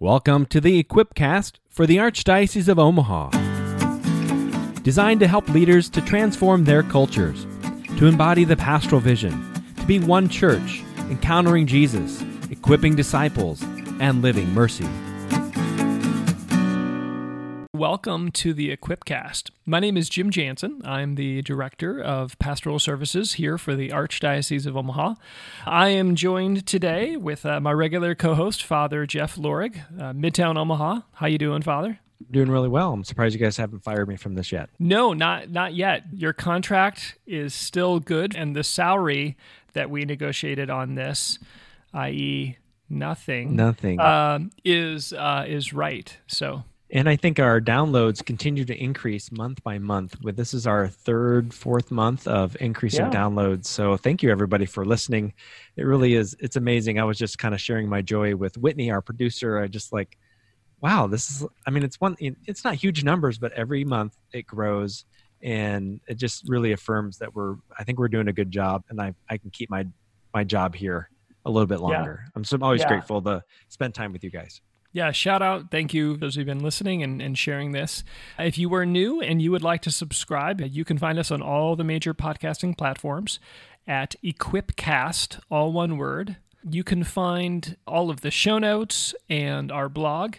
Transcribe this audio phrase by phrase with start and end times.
[0.00, 3.30] Welcome to the Equipcast for the Archdiocese of Omaha.
[4.82, 7.48] Designed to help leaders to transform their cultures,
[7.96, 13.60] to embody the pastoral vision, to be one church, encountering Jesus, equipping disciples,
[13.98, 14.86] and living mercy.
[17.78, 19.50] Welcome to the Equipcast.
[19.64, 20.82] My name is Jim Jansen.
[20.84, 25.14] I'm the Director of Pastoral Services here for the Archdiocese of Omaha.
[25.64, 31.02] I am joined today with uh, my regular co-host, Father Jeff Lorig, uh, Midtown Omaha.
[31.12, 32.00] How you doing, Father?
[32.28, 32.92] Doing really well.
[32.92, 34.70] I'm surprised you guys haven't fired me from this yet.
[34.80, 36.02] No, not not yet.
[36.12, 39.36] Your contract is still good, and the salary
[39.74, 41.38] that we negotiated on this,
[41.94, 42.58] i.e.,
[42.90, 46.16] nothing, nothing, um, is uh, is right.
[46.26, 50.16] So and I think our downloads continue to increase month by month.
[50.22, 53.10] With this is our third, fourth month of increasing yeah.
[53.10, 53.66] downloads.
[53.66, 55.34] So thank you everybody for listening.
[55.76, 56.34] It really is.
[56.40, 56.98] It's amazing.
[56.98, 59.58] I was just kind of sharing my joy with Whitney, our producer.
[59.58, 60.16] I just like,
[60.80, 61.46] wow, this is.
[61.66, 62.16] I mean, it's one.
[62.20, 65.04] It's not huge numbers, but every month it grows,
[65.42, 67.56] and it just really affirms that we're.
[67.78, 69.86] I think we're doing a good job, and I I can keep my
[70.32, 71.10] my job here
[71.44, 72.20] a little bit longer.
[72.24, 72.30] Yeah.
[72.34, 72.88] I'm so I'm always yeah.
[72.88, 74.62] grateful to spend time with you guys.
[74.92, 75.70] Yeah, shout out.
[75.70, 78.02] Thank you, those who've been listening and, and sharing this.
[78.38, 81.42] If you are new and you would like to subscribe, you can find us on
[81.42, 83.38] all the major podcasting platforms
[83.86, 86.38] at Equipcast, all one word.
[86.68, 90.36] You can find all of the show notes and our blog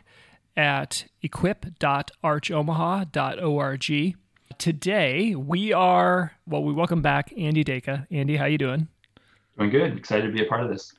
[0.57, 4.15] at equip.archomaha.org.
[4.57, 6.63] Today we are well.
[6.63, 8.07] We welcome back Andy Dacre.
[8.11, 8.89] Andy, how you doing?
[9.57, 9.97] Doing good.
[9.97, 10.91] Excited to be a part of this.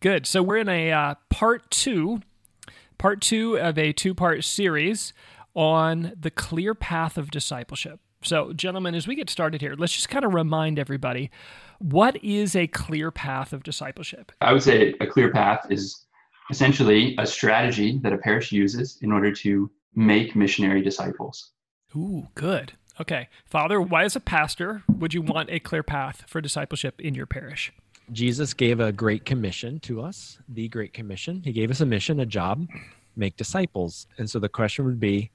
[0.00, 0.26] Good.
[0.26, 2.22] So we're in a uh, part two
[2.98, 5.12] part two of a two part series
[5.54, 8.00] on the clear path of discipleship.
[8.22, 11.30] So, gentlemen, as we get started here, let's just kind of remind everybody
[11.78, 14.32] what is a clear path of discipleship?
[14.40, 16.06] I would say a clear path is
[16.50, 21.52] essentially a strategy that a parish uses in order to make missionary disciples.
[21.94, 22.72] Ooh, good.
[23.00, 23.28] Okay.
[23.44, 27.26] Father, why, as a pastor, would you want a clear path for discipleship in your
[27.26, 27.72] parish?
[28.10, 31.42] Jesus gave a great commission to us, the great commission.
[31.44, 32.66] He gave us a mission, a job,
[33.18, 34.06] make disciples.
[34.16, 35.30] And so the question would be,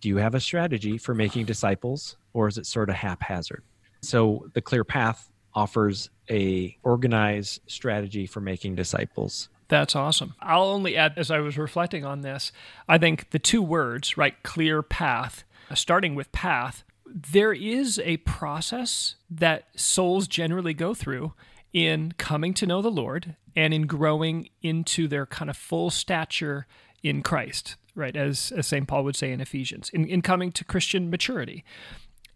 [0.00, 3.62] do you have a strategy for making disciples or is it sort of haphazard?
[4.02, 9.48] So the clear path offers a organized strategy for making disciples.
[9.68, 10.34] That's awesome.
[10.40, 12.52] I'll only add as I was reflecting on this,
[12.88, 15.44] I think the two words, right, clear path,
[15.74, 21.32] starting with path, there is a process that souls generally go through
[21.72, 26.66] in coming to know the Lord and in growing into their kind of full stature
[27.04, 28.16] in Christ, right?
[28.16, 28.88] As, as St.
[28.88, 31.64] Paul would say in Ephesians, in, in coming to Christian maturity.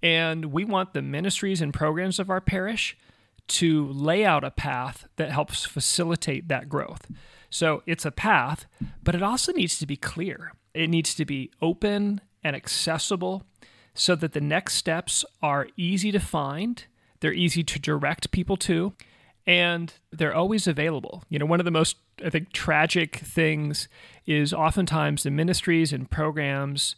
[0.01, 2.97] And we want the ministries and programs of our parish
[3.49, 7.11] to lay out a path that helps facilitate that growth.
[7.51, 8.67] So it's a path,
[9.03, 10.53] but it also needs to be clear.
[10.75, 13.45] It needs to be open and accessible
[13.95, 16.85] so that the next steps are easy to find,
[17.21, 18.93] they're easy to direct people to,
[19.49, 21.25] and they're always available.
[21.31, 23.89] You know, one of the most, I think, tragic things
[24.27, 26.97] is oftentimes the ministries and programs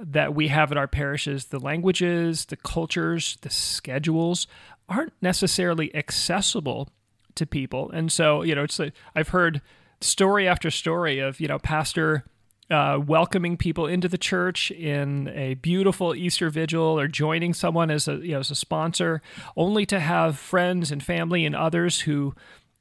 [0.00, 4.48] that we have at our parishes, the languages, the cultures, the schedules
[4.88, 6.88] aren't necessarily accessible
[7.36, 7.88] to people.
[7.92, 9.62] And so, you know, it's like I've heard
[10.00, 12.24] story after story of, you know, pastor
[12.72, 18.08] uh, welcoming people into the church in a beautiful Easter vigil or joining someone as
[18.08, 19.20] a you know as a sponsor,
[19.56, 22.34] only to have friends and family and others who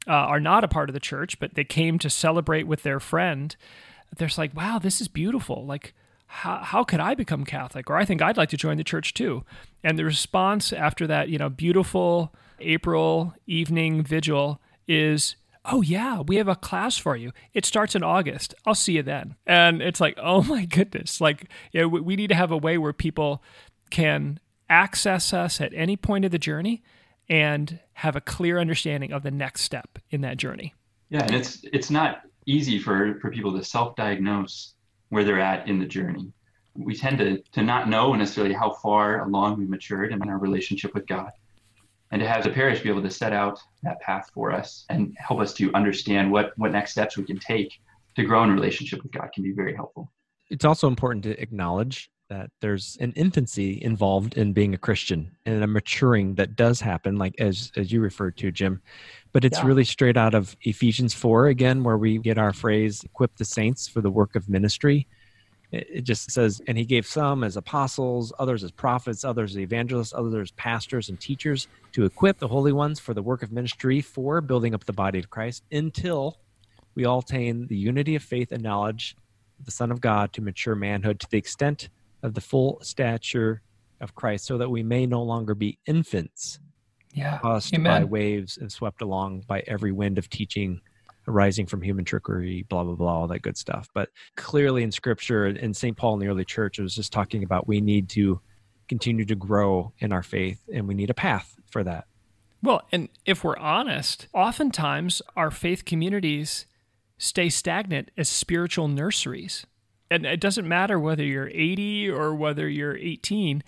[0.07, 2.99] uh, are not a part of the church, but they came to celebrate with their
[2.99, 3.55] friend.
[4.15, 5.65] They're like, wow, this is beautiful.
[5.65, 5.93] Like,
[6.25, 7.89] how, how could I become Catholic?
[7.89, 9.43] Or I think I'd like to join the church too.
[9.83, 15.35] And the response after that, you know, beautiful April evening vigil is
[15.65, 17.31] oh yeah we have a class for you.
[17.53, 18.53] It starts in august.
[18.65, 19.35] I'll see you then.
[19.45, 21.21] And it's like oh my goodness.
[21.21, 23.43] Like you know, we need to have a way where people
[23.89, 24.39] can
[24.69, 26.81] access us at any point of the journey
[27.29, 30.73] and have a clear understanding of the next step in that journey.
[31.09, 34.73] Yeah and it's it's not easy for for people to self-diagnose
[35.09, 36.31] where they're at in the journey.
[36.73, 40.93] We tend to to not know necessarily how far along we matured in our relationship
[40.93, 41.31] with god
[42.11, 45.15] and to have the parish be able to set out that path for us and
[45.17, 47.79] help us to understand what what next steps we can take
[48.15, 50.11] to grow in relationship with God can be very helpful.
[50.49, 55.63] It's also important to acknowledge that there's an infancy involved in being a Christian and
[55.63, 58.81] a maturing that does happen, like as as you referred to, Jim.
[59.33, 59.65] But it's yeah.
[59.65, 63.87] really straight out of Ephesians four again, where we get our phrase "equip the saints
[63.87, 65.07] for the work of ministry."
[65.71, 70.13] It just says, and he gave some as apostles, others as prophets, others as evangelists,
[70.13, 74.01] others as pastors and teachers to equip the holy ones for the work of ministry
[74.01, 76.37] for building up the body of Christ until
[76.95, 79.15] we all attain the unity of faith and knowledge
[79.59, 81.87] of the Son of God to mature manhood to the extent
[82.21, 83.61] of the full stature
[84.01, 86.59] of Christ, so that we may no longer be infants,
[87.13, 87.37] yeah.
[87.37, 88.01] tossed Amen.
[88.01, 90.81] by waves and swept along by every wind of teaching
[91.27, 93.89] arising from human trickery, blah, blah, blah, all that good stuff.
[93.93, 95.95] But clearly in scripture and St.
[95.95, 98.41] Paul in the early church it was just talking about we need to
[98.87, 102.05] continue to grow in our faith and we need a path for that.
[102.63, 106.65] Well, and if we're honest, oftentimes our faith communities
[107.17, 109.65] stay stagnant as spiritual nurseries.
[110.09, 113.63] And it doesn't matter whether you're 80 or whether you're 18,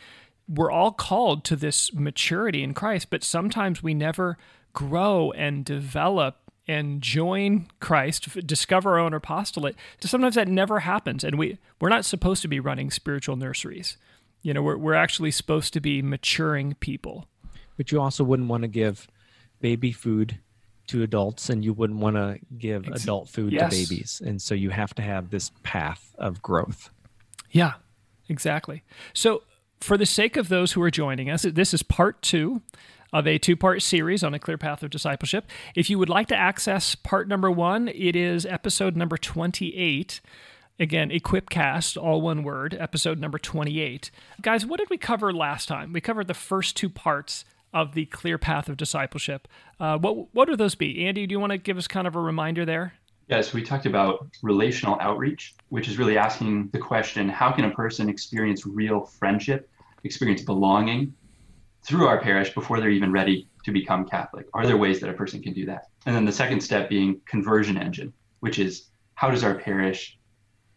[0.47, 4.37] we're all called to this maturity in Christ, but sometimes we never
[4.73, 9.75] grow and develop and join Christ, discover our own apostolate.
[9.99, 13.97] Sometimes that never happens, and we we're not supposed to be running spiritual nurseries.
[14.41, 17.27] You know, we're we're actually supposed to be maturing people.
[17.77, 19.07] But you also wouldn't want to give
[19.59, 20.39] baby food
[20.87, 23.71] to adults, and you wouldn't want to give Ex- adult food yes.
[23.71, 26.89] to babies, and so you have to have this path of growth.
[27.51, 27.73] Yeah,
[28.29, 28.83] exactly.
[29.13, 29.43] So,
[29.79, 32.61] for the sake of those who are joining us, this is part two
[33.13, 35.45] of a two part series on a clear path of discipleship.
[35.75, 40.19] If you would like to access part number one, it is episode number 28.
[40.79, 44.09] Again, Equipcast, all one word, episode number 28.
[44.41, 45.93] Guys, what did we cover last time?
[45.93, 49.47] We covered the first two parts of the clear path of discipleship.
[49.79, 51.05] Uh, what, what would those be?
[51.05, 52.93] Andy, do you want to give us kind of a reminder there?
[53.29, 57.71] Yes, we talked about relational outreach, which is really asking the question how can a
[57.71, 59.69] person experience real friendship,
[60.03, 61.13] experience belonging,
[61.85, 64.47] through our parish before they're even ready to become Catholic?
[64.53, 65.87] Are there ways that a person can do that?
[66.05, 70.17] And then the second step being conversion engine, which is how does our parish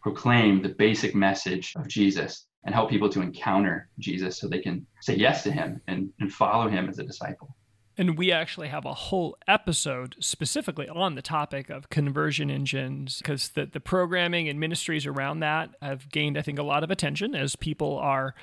[0.01, 4.85] proclaim the basic message of Jesus and help people to encounter Jesus so they can
[5.01, 7.55] say yes to him and, and follow him as a disciple?
[7.97, 13.49] And we actually have a whole episode specifically on the topic of conversion engines because
[13.49, 17.33] the, the programming and ministries around that have gained, I think, a lot of attention
[17.33, 18.35] as people are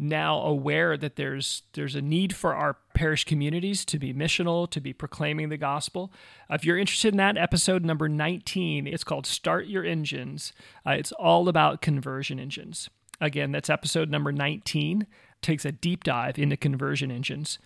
[0.00, 4.80] now aware that there's there's a need for our parish communities to be missional, to
[4.80, 6.12] be proclaiming the gospel.
[6.50, 10.52] Uh, if you're interested in that, episode number 19, it's called "Start Your Engines."
[10.86, 12.88] Uh, it's all about conversion engines.
[13.20, 15.06] Again, that's episode number 19.
[15.42, 17.58] Takes a deep dive into conversion engines.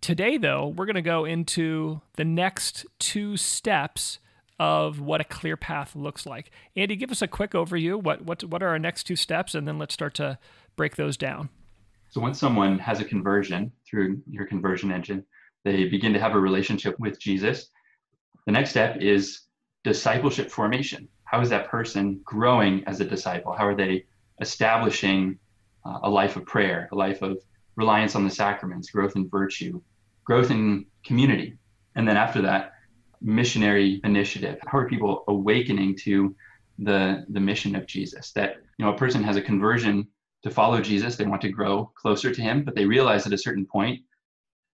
[0.00, 4.18] Today, though, we're going to go into the next two steps
[4.58, 6.50] of what a clear path looks like.
[6.76, 8.00] Andy, give us a quick overview.
[8.00, 10.38] What what what are our next two steps, and then let's start to
[10.80, 11.50] break those down?
[12.08, 15.22] So once someone has a conversion through your conversion engine,
[15.62, 17.68] they begin to have a relationship with Jesus.
[18.46, 19.42] The next step is
[19.84, 21.06] discipleship formation.
[21.24, 23.52] How is that person growing as a disciple?
[23.52, 24.06] How are they
[24.40, 25.38] establishing
[25.84, 27.36] uh, a life of prayer, a life of
[27.76, 29.82] reliance on the sacraments, growth in virtue,
[30.24, 31.58] growth in community?
[31.94, 32.72] And then after that,
[33.20, 34.56] missionary initiative.
[34.66, 36.34] How are people awakening to
[36.78, 38.32] the the mission of Jesus?
[38.32, 40.08] That you know, a person has a conversion
[40.42, 41.16] to follow Jesus.
[41.16, 44.00] They want to grow closer to him, but they realize at a certain point,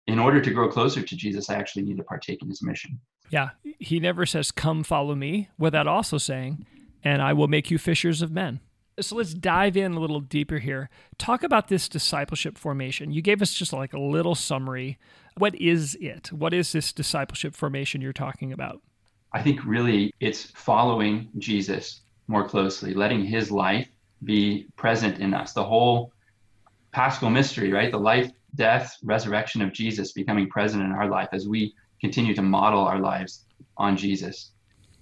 [0.07, 3.01] in order to grow closer to Jesus, I actually need to partake in his mission.
[3.31, 3.51] Yeah.
[3.79, 6.67] He never says, Come follow me, without also saying,
[7.05, 8.61] And I will make you fishers of men.
[9.01, 10.91] So let's dive in a little deeper here.
[11.17, 13.11] Talk about this discipleship formation.
[13.11, 14.99] You gave us just like a little summary.
[15.39, 16.31] What is it?
[16.31, 18.83] What is this discipleship formation you're talking about?
[19.33, 23.89] I think really it's following Jesus more closely, letting his life
[24.25, 25.53] be present in us.
[25.53, 26.13] The whole
[26.93, 27.91] paschal mystery, right?
[27.91, 32.43] The life, death, resurrection of Jesus becoming present in our life as we continue to
[32.43, 33.45] model our lives
[33.77, 34.53] on Jesus.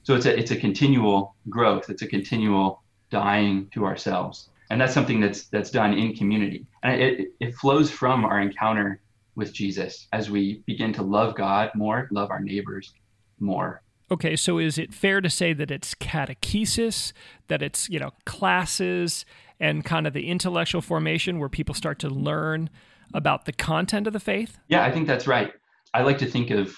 [0.03, 1.91] So it's a it's a continual growth.
[1.91, 7.01] It's a continual dying to ourselves, and that's something that's that's done in community, and
[7.01, 9.01] it it flows from our encounter
[9.37, 12.93] with Jesus as we begin to love God more, love our neighbors
[13.39, 17.13] more, Okay, so is it fair to say that it's catechesis,
[17.47, 19.25] that it's, you know, classes
[19.61, 22.71] and kind of the intellectual formation where people start to learn
[23.15, 24.59] about the content of the faith?
[24.69, 25.53] Yeah, I think that's right.
[25.95, 26.77] I like to think of,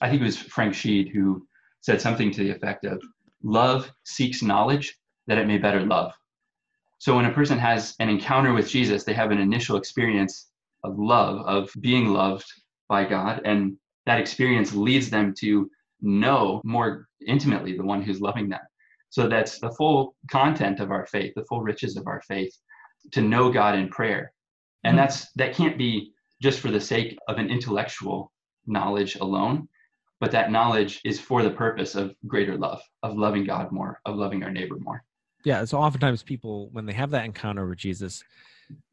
[0.00, 1.46] I think it was Frank Sheed who
[1.80, 3.02] said something to the effect of
[3.42, 6.12] love seeks knowledge that it may better love.
[6.98, 10.48] So when a person has an encounter with Jesus, they have an initial experience
[10.84, 12.46] of love, of being loved
[12.88, 15.70] by God, and that experience leads them to
[16.00, 18.60] know more intimately the one who's loving them.
[19.10, 22.54] So that's the full content of our faith, the full riches of our faith,
[23.12, 24.32] to know God in prayer.
[24.84, 25.04] And mm-hmm.
[25.04, 26.12] that's that can't be
[26.42, 28.32] just for the sake of an intellectual
[28.66, 29.68] knowledge alone,
[30.20, 34.16] but that knowledge is for the purpose of greater love, of loving God more, of
[34.16, 35.02] loving our neighbor more.
[35.44, 35.64] Yeah.
[35.64, 38.22] So oftentimes people, when they have that encounter with Jesus,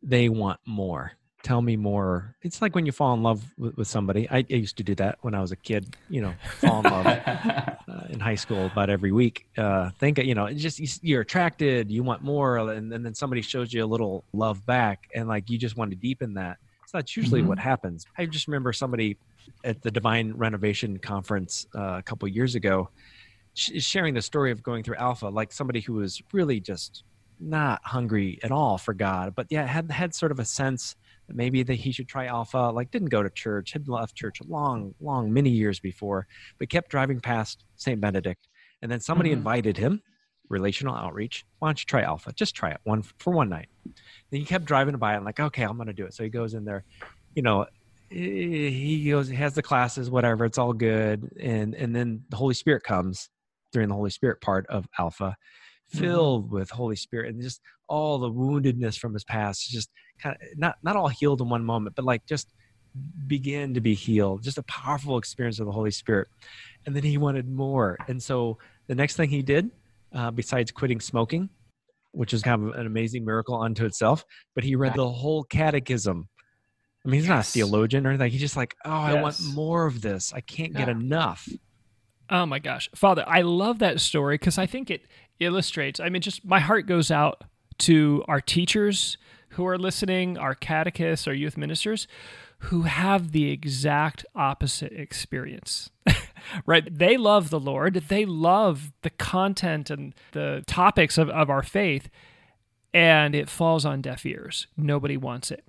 [0.01, 1.11] they want more
[1.45, 2.35] tell me more.
[2.41, 4.27] It's like when you fall in love with, with somebody.
[4.29, 6.91] I, I, used to do that when I was a kid, you know, fall in
[6.91, 7.75] love uh,
[8.09, 9.45] in high school about every week.
[9.55, 13.71] Uh, think, you know, just you're attracted, you want more, and, and, then somebody shows
[13.71, 16.57] you a little love back, and like you just want to deepen that.
[16.87, 17.49] So that's usually mm-hmm.
[17.49, 18.07] what happens.
[18.17, 19.17] I just remember somebody
[19.63, 22.89] at the Divine Renovation Conference uh, a couple years ago
[23.53, 27.03] sh- sharing the story of going through Alpha, like somebody who was really just
[27.39, 30.95] not hungry at all for God, but yeah, had had sort of a sense
[31.29, 34.43] maybe that he should try alpha like didn't go to church had left church a
[34.47, 36.27] long long many years before
[36.59, 38.47] but kept driving past st benedict
[38.81, 39.39] and then somebody mm-hmm.
[39.39, 40.01] invited him
[40.49, 44.39] relational outreach why don't you try alpha just try it one for one night then
[44.39, 46.63] he kept driving by and like okay i'm gonna do it so he goes in
[46.63, 46.83] there
[47.33, 47.65] you know
[48.09, 52.53] he goes he has the classes whatever it's all good and and then the holy
[52.53, 53.29] spirit comes
[53.73, 55.35] during the holy spirit part of alpha
[55.93, 56.03] Mm-hmm.
[56.03, 56.55] filled mm-hmm.
[56.55, 60.77] with Holy Spirit and just all the woundedness from his past, just kind of not
[60.83, 62.53] not all healed in one moment, but like just
[63.27, 64.43] begin to be healed.
[64.43, 66.27] Just a powerful experience of the Holy Spirit.
[66.85, 67.97] And then he wanted more.
[68.07, 68.57] And so
[68.87, 69.71] the next thing he did,
[70.13, 71.49] uh, besides quitting smoking,
[72.11, 76.29] which is kind of an amazing miracle unto itself, but he read the whole catechism.
[77.05, 77.29] I mean, he's yes.
[77.29, 78.31] not a theologian or anything.
[78.31, 79.15] He's just like, oh, yes.
[79.15, 80.33] I want more of this.
[80.33, 80.79] I can't yeah.
[80.79, 81.47] get enough.
[82.29, 85.03] Oh my gosh, Father, I love that story because I think it
[85.39, 85.99] illustrates.
[85.99, 87.43] I mean, just my heart goes out
[87.79, 89.17] to our teachers
[89.55, 92.07] who are listening, our catechists, our youth ministers
[92.59, 95.91] who have the exact opposite experience.
[96.65, 96.87] right?
[96.91, 102.09] They love the Lord, they love the content and the topics of, of our faith,
[102.93, 104.67] and it falls on deaf ears.
[104.77, 105.63] Nobody wants it.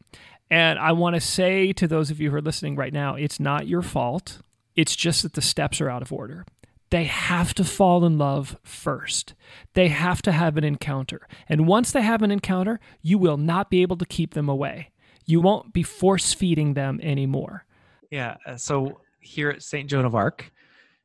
[0.50, 3.40] And I want to say to those of you who are listening right now, it's
[3.40, 4.38] not your fault.
[4.76, 6.46] It's just that the steps are out of order.
[6.90, 9.34] They have to fall in love first.
[9.74, 11.26] They have to have an encounter.
[11.48, 14.92] And once they have an encounter, you will not be able to keep them away.
[15.24, 17.64] You won't be force feeding them anymore.
[18.10, 18.36] Yeah.
[18.46, 19.90] Uh, so here at St.
[19.90, 20.52] Joan of Arc,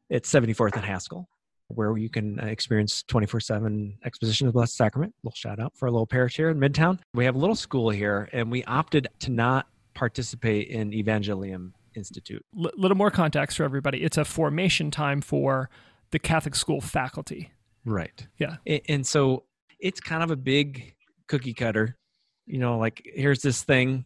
[0.10, 1.28] it's 74th and Haskell,
[1.70, 5.16] where you can uh, experience 24 7 exposition of the Blessed Sacrament.
[5.24, 7.00] Little shout out for a little parish here in Midtown.
[7.16, 12.46] We have a little school here, and we opted to not participate in Evangelium Institute.
[12.56, 14.04] A L- little more context for everybody.
[14.04, 15.70] It's a formation time for
[16.12, 17.52] the Catholic school faculty.
[17.86, 18.28] Right.
[18.38, 18.58] Yeah.
[18.66, 19.44] And, and so
[19.80, 20.96] it's kind of a big
[21.28, 21.98] cookie cutter.
[22.46, 24.06] You know, like here's this thing.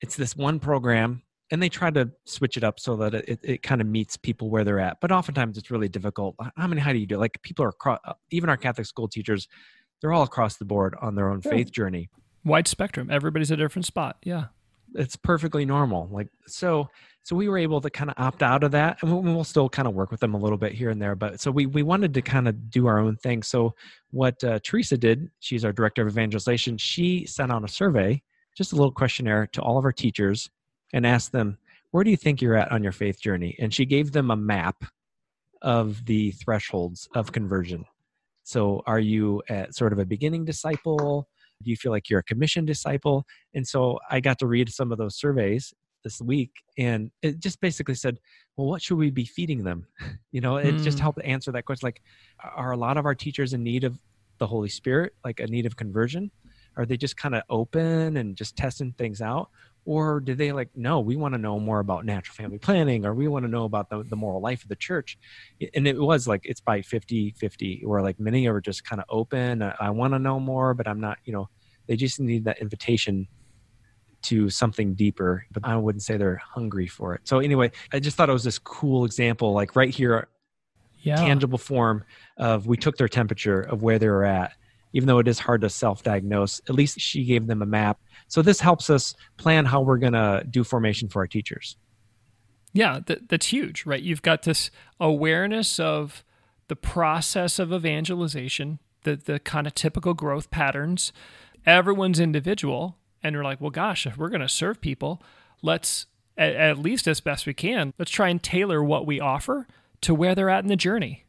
[0.00, 3.62] It's this one program and they try to switch it up so that it, it
[3.62, 6.92] kind of meets people where they're at but oftentimes it's really difficult how many how
[6.92, 7.18] do you do it?
[7.18, 7.98] like people are across,
[8.30, 9.48] even our catholic school teachers
[10.00, 11.50] they're all across the board on their own yeah.
[11.50, 12.08] faith journey
[12.44, 14.46] wide spectrum everybody's a different spot yeah
[14.96, 16.88] it's perfectly normal like so
[17.22, 19.88] so we were able to kind of opt out of that and we'll still kind
[19.88, 22.14] of work with them a little bit here and there but so we, we wanted
[22.14, 23.42] to kind of do our own thing.
[23.42, 23.74] So
[24.10, 28.22] what uh, teresa did she's our director of evangelization she sent out a survey
[28.56, 30.48] just a little questionnaire to all of our teachers
[30.92, 31.58] and asked them
[31.90, 33.56] where do you think you're at on your faith journey?
[33.58, 34.84] And she gave them a map
[35.62, 37.84] of the thresholds of conversion.
[38.42, 41.28] So are you at sort of a beginning disciple
[41.62, 43.24] do you feel like you're a commissioned disciple?
[43.54, 45.72] And so i got to read some of those surveys
[46.04, 48.18] this week and it just basically said
[48.56, 49.86] well what should we be feeding them?
[50.32, 50.82] You know it mm.
[50.82, 52.02] just helped answer that question like
[52.44, 53.98] are a lot of our teachers in need of
[54.38, 56.30] the holy spirit like a need of conversion?
[56.76, 59.48] Are they just kind of open and just testing things out
[59.86, 63.14] or do they like no we want to know more about natural family planning or
[63.14, 65.16] we want to know about the, the moral life of the church
[65.74, 69.06] and it was like it's by 50 50 where like many are just kind of
[69.08, 71.48] open i, I want to know more but i'm not you know
[71.86, 73.28] they just need that invitation
[74.22, 77.20] to something deeper, but I wouldn't say they're hungry for it.
[77.24, 80.28] So anyway, I just thought it was this cool example, like right here,
[81.02, 81.16] yeah.
[81.16, 82.04] tangible form
[82.36, 84.52] of we took their temperature of where they were at.
[84.96, 88.00] Even though it is hard to self-diagnose, at least she gave them a map.
[88.28, 91.76] So this helps us plan how we're going to do formation for our teachers.
[92.72, 94.02] Yeah, that, that's huge, right?
[94.02, 96.24] You've got this awareness of
[96.68, 101.12] the process of evangelization, the the kind of typical growth patterns.
[101.66, 105.22] Everyone's individual, and we're like, well, gosh, if we're going to serve people,
[105.60, 106.06] let's
[106.38, 109.66] at least as best we can, let's try and tailor what we offer
[110.00, 111.25] to where they're at in the journey.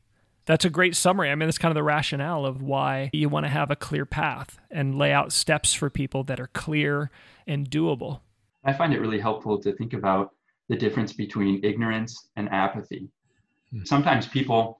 [0.48, 1.30] That's a great summary.
[1.30, 4.06] I mean, that's kind of the rationale of why you want to have a clear
[4.06, 7.12] path and lay out steps for people that are clear
[7.46, 8.22] and doable.
[8.63, 10.32] I find it really helpful to think about
[10.70, 13.10] the difference between ignorance and apathy.
[13.72, 13.84] Hmm.
[13.84, 14.80] Sometimes people,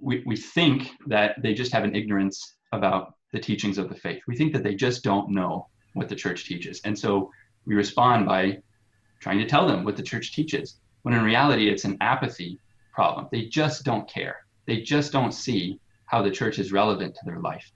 [0.00, 4.22] we, we think that they just have an ignorance about the teachings of the faith.
[4.26, 6.80] We think that they just don't know what the church teaches.
[6.84, 7.30] And so
[7.66, 8.62] we respond by
[9.20, 12.58] trying to tell them what the church teaches, when in reality, it's an apathy
[12.94, 13.28] problem.
[13.30, 14.46] They just don't care.
[14.66, 17.70] They just don't see how the church is relevant to their life.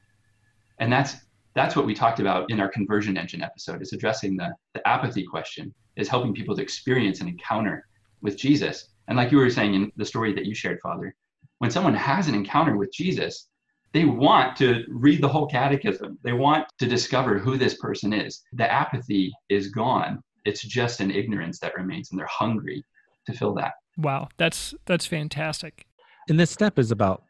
[0.79, 1.17] And that's
[1.55, 5.25] that's what we talked about in our conversion engine episode is addressing the, the apathy
[5.25, 7.87] question is helping people to experience an encounter
[8.21, 8.89] with jesus.
[9.09, 11.15] And like you were saying in the story that you shared father
[11.59, 13.49] when someone has an encounter with jesus
[13.93, 16.19] they want to read the whole catechism.
[16.23, 18.43] They want to discover who this person is.
[18.53, 20.23] The apathy is gone.
[20.45, 22.85] It's just an ignorance that remains and they're hungry
[23.25, 23.73] to fill that.
[23.97, 24.29] Wow.
[24.37, 25.86] That's that's fantastic
[26.29, 27.25] and this step is about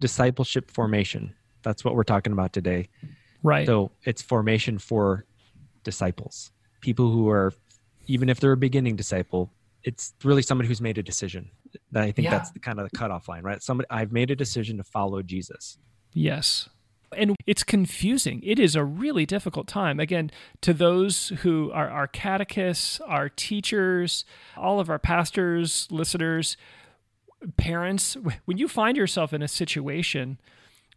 [0.00, 2.88] discipleship formation that's what we're talking about today
[3.42, 3.66] Right.
[3.66, 5.24] So it's formation for
[5.82, 7.52] disciples, people who are,
[8.06, 9.52] even if they're a beginning disciple,
[9.82, 11.50] it's really somebody who's made a decision.
[11.92, 12.32] That I think yeah.
[12.32, 13.62] that's the kind of the cutoff line, right?
[13.62, 15.78] Somebody I've made a decision to follow Jesus.
[16.12, 16.68] Yes.
[17.16, 18.40] And it's confusing.
[18.44, 19.98] It is a really difficult time.
[19.98, 20.30] Again,
[20.60, 24.24] to those who are our catechists, our teachers,
[24.56, 26.56] all of our pastors, listeners,
[27.56, 30.38] parents, when you find yourself in a situation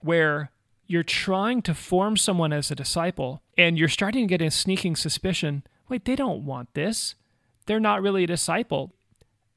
[0.02, 0.52] where
[0.88, 4.96] you're trying to form someone as a disciple and you're starting to get a sneaking
[4.96, 7.16] suspicion wait, they don't want this.
[7.66, 8.94] They're not really a disciple.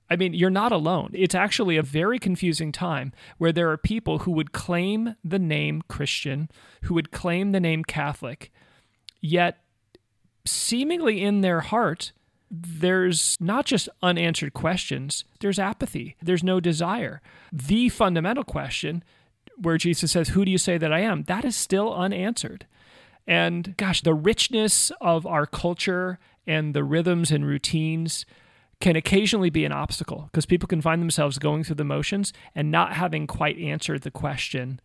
[0.08, 1.10] I mean, you're not alone.
[1.14, 5.82] It's actually a very confusing time where there are people who would claim the name
[5.88, 6.48] Christian,
[6.82, 8.52] who would claim the name Catholic,
[9.20, 9.58] yet
[10.44, 12.12] seemingly in their heart,
[12.50, 17.20] there's not just unanswered questions, there's apathy, there's no desire.
[17.52, 19.02] The fundamental question
[19.56, 21.24] where Jesus says, Who do you say that I am?
[21.24, 22.66] That is still unanswered.
[23.26, 28.24] And gosh, the richness of our culture and the rhythms and routines
[28.80, 32.70] can occasionally be an obstacle because people can find themselves going through the motions and
[32.70, 34.80] not having quite answered the question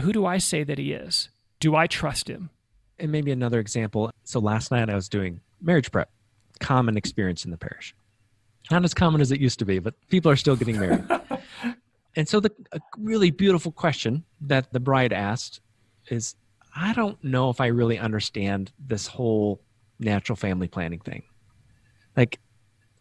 [0.00, 1.28] Who do I say that he is?
[1.60, 2.50] Do I trust him?
[2.98, 4.10] And maybe another example.
[4.24, 6.10] So last night I was doing marriage prep,
[6.60, 7.94] common experience in the parish.
[8.70, 11.04] Not as common as it used to be, but people are still getting married.
[12.16, 15.60] and so the a really beautiful question that the bride asked
[16.10, 16.34] is
[16.74, 19.60] i don't know if i really understand this whole
[20.00, 21.22] natural family planning thing
[22.16, 22.40] like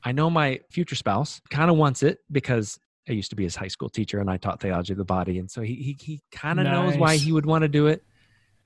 [0.03, 3.55] i know my future spouse kind of wants it because i used to be his
[3.55, 6.21] high school teacher and i taught theology of the body and so he he, he
[6.31, 6.73] kind of nice.
[6.73, 8.03] knows why he would want to do it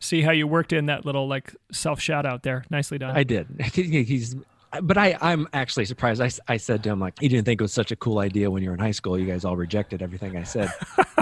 [0.02, 3.24] see how you worked in that little like self shout out there nicely done i
[3.24, 4.36] did he's
[4.82, 6.22] but I, I'm actually surprised.
[6.22, 8.52] I, I said to him, like, you didn't think it was such a cool idea
[8.52, 9.18] when you were in high school.
[9.18, 10.72] You guys all rejected everything I said.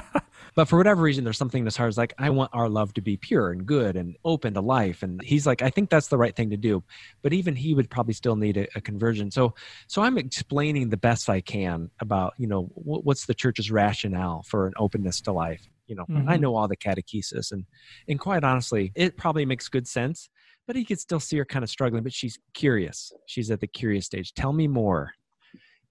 [0.55, 2.93] but for whatever reason, there's something in his heart is like, I want our love
[2.95, 5.01] to be pure and good and open to life.
[5.01, 6.83] And he's like, I think that's the right thing to do.
[7.21, 9.31] But even he would probably still need a, a conversion.
[9.31, 9.55] So,
[9.87, 14.43] so I'm explaining the best I can about, you know, w- what's the church's rationale
[14.43, 15.65] for an openness to life.
[15.87, 16.27] You know, mm-hmm.
[16.27, 17.65] I know all the catechesis and,
[18.09, 20.29] and quite honestly, it probably makes good sense
[20.67, 23.11] but he could still see her kind of struggling but she's curious.
[23.25, 24.33] She's at the curious stage.
[24.33, 25.11] Tell me more.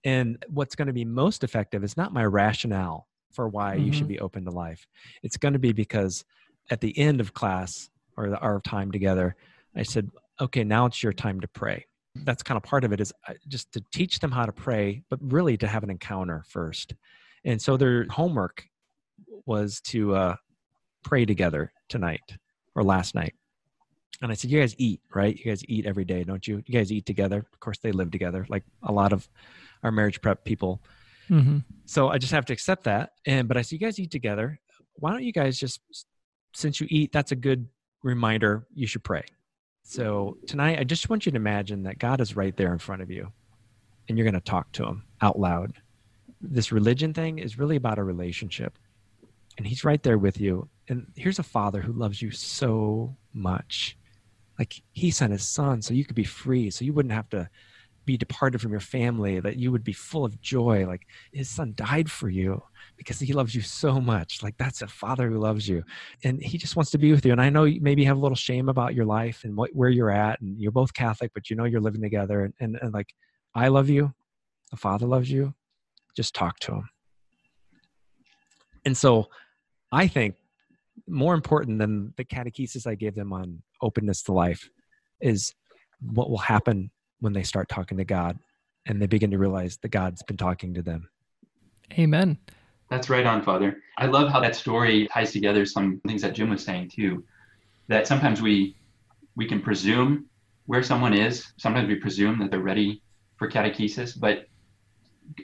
[0.05, 3.87] And what's going to be most effective is not my rationale for why mm-hmm.
[3.87, 4.09] you should mm-hmm.
[4.09, 4.87] be open to life.
[5.23, 6.25] It's going to be because
[6.71, 9.37] at the end of class or the, our time together
[9.77, 10.11] i said
[10.41, 11.85] okay now it's your time to pray.
[12.25, 15.03] That's kind of part of it is uh, just to teach them how to pray
[15.11, 16.95] but really to have an encounter first.
[17.45, 18.65] And so their homework
[19.45, 20.37] was to uh,
[21.05, 22.37] pray together tonight
[22.75, 23.35] or last night
[24.23, 25.37] and I said, "You guys eat, right?
[25.37, 26.63] You guys eat every day, don't you?
[26.67, 27.47] You guys eat together.
[27.53, 29.29] Of course, they live together, like a lot of
[29.83, 30.83] our marriage prep people.
[31.31, 31.59] Mm-hmm.
[31.87, 33.13] So I just have to accept that.
[33.27, 34.59] And but I said, you guys eat together.
[34.95, 35.81] Why don't you guys just,
[36.55, 37.69] since you eat, that's a good
[38.03, 38.67] reminder.
[38.75, 39.25] You should pray.
[39.83, 43.03] So tonight, I just want you to imagine that God is right there in front
[43.03, 43.33] of you,
[44.09, 45.75] and you're going to talk to Him out loud.
[46.41, 48.79] This religion thing is really about a relationship,
[49.59, 50.69] and He's right there with you.
[50.89, 53.97] And here's a Father who loves you so much
[54.59, 57.49] like he sent his son so you could be free so you wouldn't have to
[58.07, 60.87] be departed from your family that you would be full of joy.
[60.87, 62.63] Like his son died for you
[62.97, 64.43] because he loves you so much.
[64.45, 65.83] Like that's a father who loves you
[66.23, 67.33] and he just wants to be with you.
[67.33, 69.91] And i know you maybe have a little shame about your life and what, where
[69.91, 72.95] you're at and you're both catholic but you know you're living together and, and, and
[72.95, 73.13] like
[73.55, 74.15] i love you
[74.71, 75.53] the father loves you
[76.17, 76.89] just talk to him.
[78.85, 79.27] And so
[79.91, 80.37] i think
[81.09, 84.69] more important than the catechesis I gave them on openness to life
[85.21, 85.55] is
[86.01, 88.39] what will happen when they start talking to God
[88.87, 91.09] and they begin to realize that God's been talking to them.
[91.99, 92.39] Amen.
[92.91, 93.79] That's right on, Father.
[93.99, 97.25] I love how that story ties together some things that Jim was saying too.
[97.89, 98.77] That sometimes we
[99.37, 100.27] we can presume
[100.67, 101.53] where someone is.
[101.57, 103.03] Sometimes we presume that they're ready
[103.37, 104.47] for catechesis, but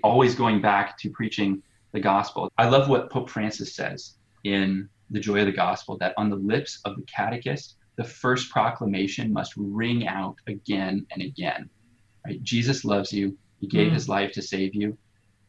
[0.02, 2.50] always going back to preaching the gospel.
[2.58, 4.14] I love what Pope Francis says
[4.44, 8.50] in the joy of the gospel that on the lips of the catechist, the first
[8.50, 11.68] proclamation must ring out again and again.
[12.26, 12.42] Right?
[12.42, 13.36] Jesus loves you.
[13.60, 13.94] He gave mm.
[13.94, 14.96] his life to save you.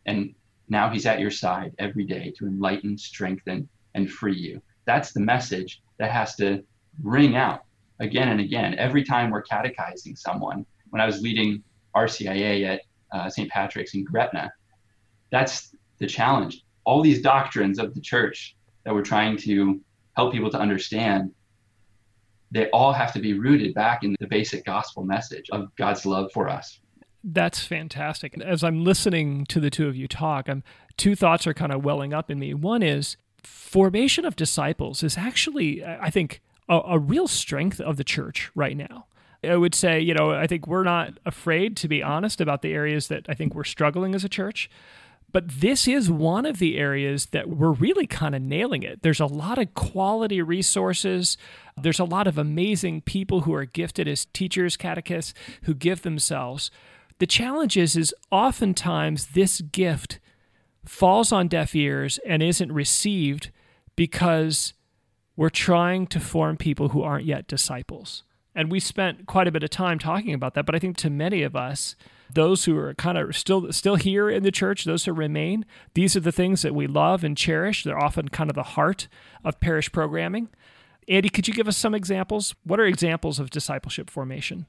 [0.06, 0.36] And
[0.70, 4.62] now he's at your side every day to enlighten, strengthen, and free you.
[4.86, 6.64] That's the message that has to
[7.02, 7.64] ring out
[8.00, 8.76] again and again.
[8.78, 11.64] Every time we're catechizing someone, when I was leading
[11.96, 13.50] RCIA at uh, St.
[13.50, 14.52] Patrick's in Gretna,
[15.32, 16.64] that's the challenge.
[16.86, 19.80] All these doctrines of the church that we're trying to
[20.16, 21.32] help people to understand,
[22.54, 26.32] they all have to be rooted back in the basic gospel message of God's love
[26.32, 26.80] for us.
[27.24, 28.40] That's fantastic.
[28.40, 30.64] As I'm listening to the two of you talk, I'm
[30.98, 32.54] two thoughts are kind of welling up in me.
[32.54, 38.04] One is formation of disciples is actually, I think, a, a real strength of the
[38.04, 39.08] church right now.
[39.44, 42.74] I would say, you know, I think we're not afraid to be honest about the
[42.74, 44.70] areas that I think we're struggling as a church.
[45.34, 49.02] But this is one of the areas that we're really kind of nailing it.
[49.02, 51.38] There's a lot of quality resources.
[51.76, 56.70] There's a lot of amazing people who are gifted as teachers, catechists, who give themselves.
[57.18, 60.20] The challenge is, is oftentimes this gift
[60.86, 63.50] falls on deaf ears and isn't received
[63.96, 64.74] because
[65.36, 68.24] we're trying to form people who aren't yet disciples.
[68.54, 71.10] And we spent quite a bit of time talking about that, but I think to
[71.10, 71.96] many of us,
[72.34, 76.16] those who are kind of still still here in the church, those who remain, these
[76.16, 77.84] are the things that we love and cherish.
[77.84, 79.08] They're often kind of the heart
[79.44, 80.50] of parish programming.
[81.08, 82.56] Andy, could you give us some examples?
[82.64, 84.66] What are examples of discipleship formation?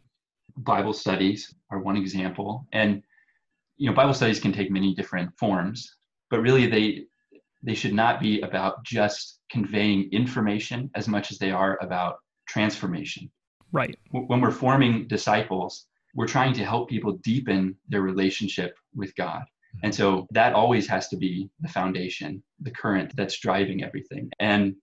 [0.57, 2.67] Bible studies are one example.
[2.73, 3.03] And
[3.77, 5.97] you know, Bible studies can take many different forms,
[6.31, 7.05] but really they
[7.63, 13.31] they should not be about just conveying information as much as they are about transformation.
[13.73, 13.99] Right.
[14.11, 19.45] When we're forming disciples, we're trying to help people deepen their relationship with God.
[19.83, 24.31] And so that always has to be the foundation, the current that's driving everything.
[24.39, 24.77] And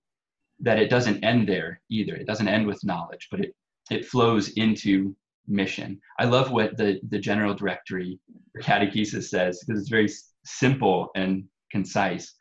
[0.60, 2.15] that it doesn't end there either.
[2.15, 3.56] It doesn't end with knowledge, but it,
[3.89, 5.15] it flows into
[5.48, 6.00] mission.
[6.20, 8.20] I love what the, the general directory
[8.62, 10.10] catechesis says because it's very
[10.46, 12.36] simple and concise.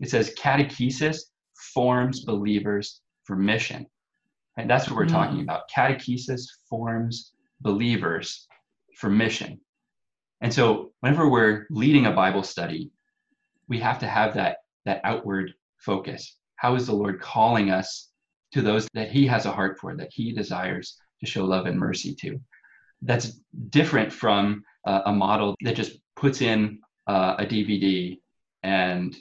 [0.00, 1.18] It says catechesis
[1.72, 3.86] forms believers for mission.
[4.58, 5.12] And that's what we're mm.
[5.12, 5.62] talking about.
[5.74, 8.46] Catechesis forms believers
[8.96, 9.60] for mission.
[10.40, 12.90] And so whenever we're leading a Bible study,
[13.68, 16.36] we have to have that, that outward focus.
[16.56, 18.10] How is the Lord calling us
[18.52, 21.78] to those that He has a heart for, that He desires to show love and
[21.78, 22.40] mercy to?
[23.02, 23.40] That's
[23.70, 28.18] different from uh, a model that just puts in uh, a DVD
[28.62, 29.16] and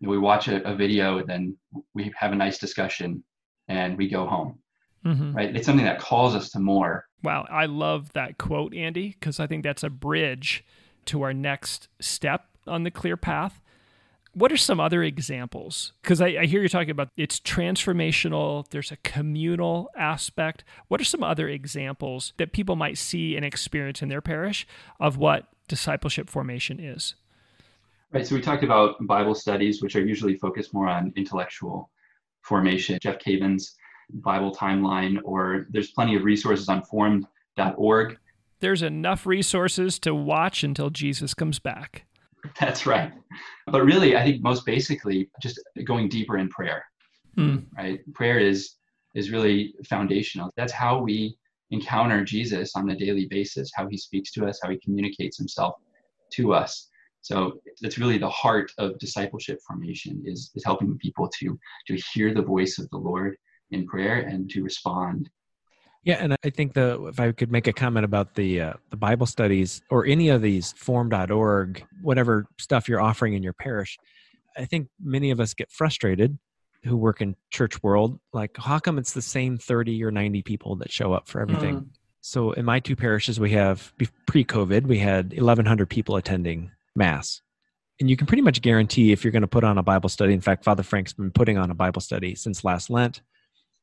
[0.00, 1.56] we watch a, a video, then
[1.94, 3.22] we have a nice discussion
[3.68, 4.58] and we go home.
[5.04, 5.32] Mm-hmm.
[5.34, 5.56] Right?
[5.56, 7.06] It's something that calls us to more.
[7.22, 10.64] Wow, I love that quote, Andy, because I think that's a bridge
[11.06, 13.60] to our next step on the clear path.
[14.32, 15.92] What are some other examples?
[16.02, 20.62] Because I, I, hear you talking about it's transformational, there's a communal aspect.
[20.86, 24.68] What are some other examples that people might see and experience in their parish
[25.00, 27.16] of what discipleship formation is?
[28.12, 28.26] Right.
[28.26, 31.90] So we talked about Bible studies, which are usually focused more on intellectual
[32.42, 32.98] formation.
[33.02, 33.72] Jeff Cavins
[34.14, 38.18] Bible timeline, or there's plenty of resources on formed.org.
[38.60, 42.04] There's enough resources to watch until Jesus comes back.
[42.58, 43.12] That's right.
[43.66, 46.84] But really, I think most basically, just going deeper in prayer.
[47.36, 47.66] Mm.
[47.76, 48.00] Right?
[48.14, 48.76] Prayer is
[49.14, 50.50] is really foundational.
[50.56, 51.36] That's how we
[51.70, 55.74] encounter Jesus on a daily basis, how he speaks to us, how he communicates himself
[56.32, 56.88] to us.
[57.22, 62.32] So that's really the heart of discipleship formation is, is helping people to to hear
[62.32, 63.36] the voice of the Lord
[63.70, 65.30] in prayer and to respond.
[66.04, 68.96] Yeah, and I think the if I could make a comment about the uh, the
[68.96, 73.98] Bible studies or any of these formed.org, whatever stuff you're offering in your parish,
[74.56, 76.38] I think many of us get frustrated
[76.84, 80.76] who work in church world like how come it's the same 30 or 90 people
[80.76, 81.86] that show up for everything mm.
[82.20, 83.92] so in my two parishes we have
[84.26, 87.42] pre-covid we had 1100 people attending mass
[88.00, 90.32] and you can pretty much guarantee if you're going to put on a bible study
[90.32, 93.20] in fact father frank's been putting on a bible study since last lent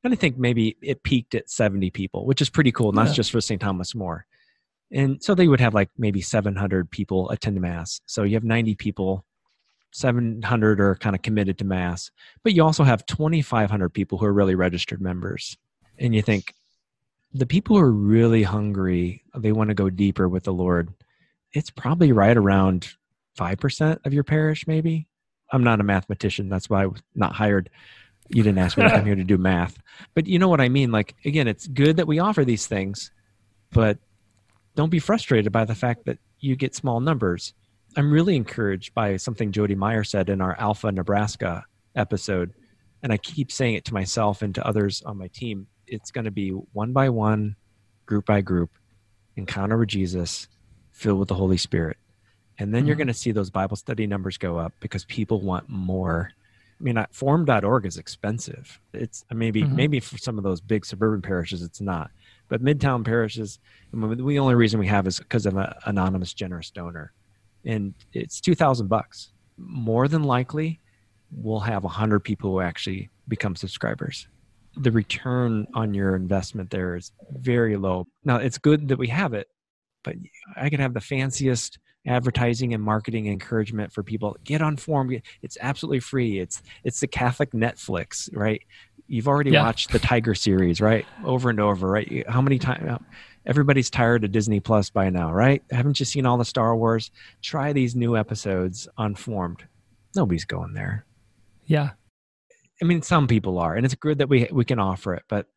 [0.04, 2.90] and I think maybe it peaked at 70 people, which is pretty cool.
[2.90, 3.16] And that's yeah.
[3.16, 3.62] just for St.
[3.62, 4.26] Thomas More.
[4.92, 8.00] And so they would have like maybe 700 people attend Mass.
[8.06, 9.26] So you have 90 people,
[9.92, 12.12] 700 are kind of committed to Mass.
[12.44, 15.58] But you also have 2,500 people who are really registered members.
[15.98, 16.54] And you think
[17.34, 20.94] the people who are really hungry, they want to go deeper with the Lord.
[21.54, 22.94] It's probably right around
[23.38, 25.08] 5% of your parish, maybe.
[25.52, 26.50] I'm not a mathematician.
[26.50, 27.70] That's why I was not hired
[28.30, 29.78] you didn't ask me to come here to do math.
[30.14, 30.92] But you know what i mean?
[30.92, 33.12] Like again it's good that we offer these things
[33.72, 33.98] but
[34.76, 37.54] don't be frustrated by the fact that you get small numbers.
[37.96, 42.54] I'm really encouraged by something jody meyer said in our alpha nebraska episode
[43.02, 45.68] and i keep saying it to myself and to others on my team.
[45.88, 47.56] It's going to be one by one
[48.06, 48.72] group by group
[49.36, 50.48] encounter with jesus
[50.92, 51.98] filled with the holy spirit.
[52.60, 52.88] And then mm-hmm.
[52.88, 56.32] you're going to see those bible study numbers go up because people want more
[56.80, 58.80] I mean, formed.org is expensive.
[58.94, 59.76] It's maybe mm-hmm.
[59.76, 62.12] maybe for some of those big suburban parishes, it's not.
[62.50, 63.60] But midtown parishes,
[63.92, 67.14] the only reason we have is because of an anonymous generous donor,
[67.66, 69.32] and it's two thousand bucks.
[69.58, 70.80] More than likely,
[71.32, 74.28] we'll have hundred people who actually become subscribers.
[74.78, 78.06] The return on your investment there is very low.
[78.24, 79.48] Now it's good that we have it,
[80.04, 80.16] but
[80.56, 84.38] I could have the fanciest advertising and marketing encouragement for people.
[84.44, 86.40] Get on form it's absolutely free.
[86.40, 88.62] It's it's the catholic netflix right?
[89.08, 89.64] You've already yeah.
[89.64, 91.06] watched the tiger series right?
[91.24, 92.24] Over and over right?
[92.28, 93.00] How many times
[93.46, 95.64] everybody's tired of disney plus by now right?
[95.72, 97.12] Haven't you seen all the star wars?
[97.42, 99.64] Try these new episodes on Formed
[100.16, 101.06] nobody's going there.
[101.66, 101.92] Yeah.
[102.82, 105.48] I mean some people are and it's good that we we can offer it but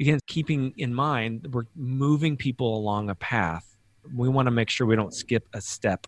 [0.00, 3.75] again keeping in mind we're moving people along a path
[4.14, 6.06] we want to make sure we don't skip a step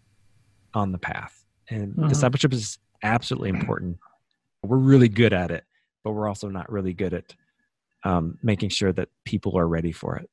[0.75, 1.45] on the path.
[1.71, 2.09] And mm-hmm.
[2.09, 3.99] discipleship is absolutely important.
[4.63, 5.65] We're really good at it,
[6.05, 7.35] but we're also not really good at
[8.05, 10.29] um, making sure that people are ready for it.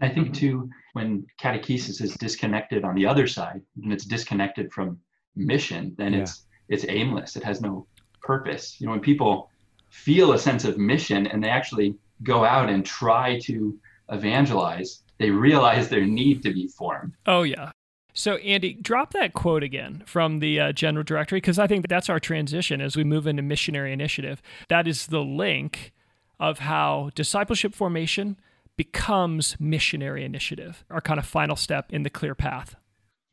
[0.00, 4.98] I think too, when catechesis is disconnected on the other side, and it's disconnected from
[5.34, 6.20] mission, then yeah.
[6.20, 7.36] it's it's aimless.
[7.36, 7.86] It has no
[8.22, 8.76] purpose.
[8.78, 9.50] You know, when people
[9.88, 13.78] feel a sense of mission and they actually go out and try to
[14.10, 17.12] evangelize, they realize their need to be formed.
[17.26, 17.72] Oh, yeah.
[18.12, 22.08] So, Andy, drop that quote again from the uh, general directory because I think that's
[22.08, 24.40] our transition as we move into missionary initiative.
[24.68, 25.92] That is the link
[26.40, 28.38] of how discipleship formation
[28.76, 32.74] becomes missionary initiative, our kind of final step in the clear path.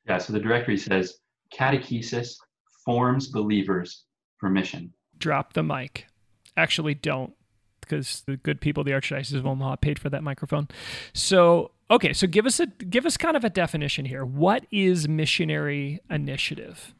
[0.08, 1.19] Yeah, so the directory says
[1.54, 2.36] catechesis
[2.86, 4.04] forms believers
[4.38, 4.93] for mission.
[5.17, 6.08] Drop the mic.
[6.58, 7.34] Actually, don't
[7.84, 10.67] because the good people, the Archdiocese of Omaha, paid for that microphone.
[11.13, 14.26] So, okay, so give us a give us kind of a definition here.
[14.26, 16.93] What is missionary initiative?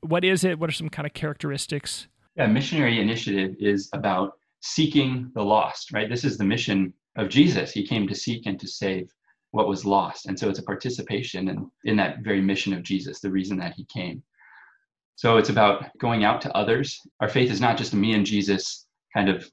[0.00, 0.58] What is it?
[0.58, 2.06] What are some kind of characteristics?
[2.36, 6.08] Yeah, missionary initiative is about seeking the lost, right?
[6.08, 7.70] This is the mission of Jesus.
[7.70, 9.12] He came to seek and to save
[9.50, 10.26] what was lost.
[10.26, 13.74] And so it's a participation in, in that very mission of Jesus, the reason that
[13.74, 14.22] he came.
[15.16, 17.00] So it's about going out to others.
[17.20, 19.48] Our faith is not just me and Jesus kind of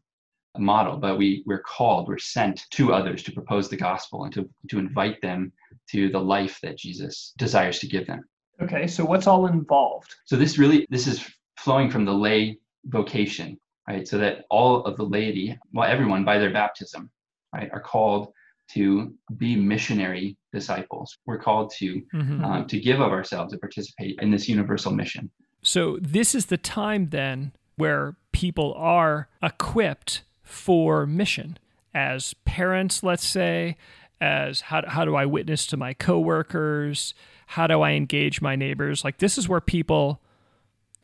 [0.57, 4.49] model, but we, we're called, we're sent to others to propose the gospel and to,
[4.69, 5.51] to invite them
[5.89, 8.23] to the life that Jesus desires to give them.
[8.61, 10.13] Okay, so what's all involved?
[10.25, 14.07] So this really this is flowing from the lay vocation, right?
[14.07, 17.09] So that all of the laity, well, everyone by their baptism,
[17.53, 18.33] right, are called
[18.73, 21.17] to be missionary disciples.
[21.25, 22.43] We're called to mm-hmm.
[22.43, 25.31] um, to give of ourselves to participate in this universal mission.
[25.63, 31.57] So this is the time then where people are equipped for mission
[31.93, 33.77] as parents, let's say,
[34.19, 37.13] as how, how do I witness to my coworkers?
[37.47, 39.03] How do I engage my neighbors?
[39.03, 40.21] Like, this is where people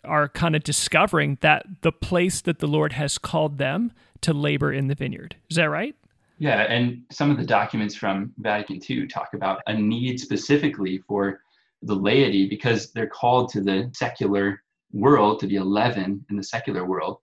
[0.03, 4.71] are kind of discovering that the place that the Lord has called them to labor
[4.71, 5.35] in the vineyard.
[5.49, 5.95] Is that right?
[6.39, 11.41] Yeah, and some of the documents from Vatican II talk about a need specifically for
[11.81, 14.61] the laity because they're called to the secular
[14.93, 17.17] world to be a leaven in the secular world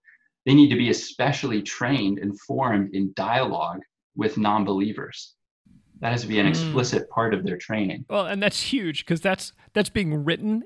[0.45, 3.81] they need to be especially trained and formed in dialogue
[4.15, 5.33] with non-believers.
[6.01, 6.51] That has to be an hmm.
[6.51, 8.05] explicit part of their training.
[8.09, 10.63] Well and that's huge because that's that's being written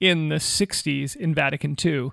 [0.00, 2.10] in the 60s in vatican ii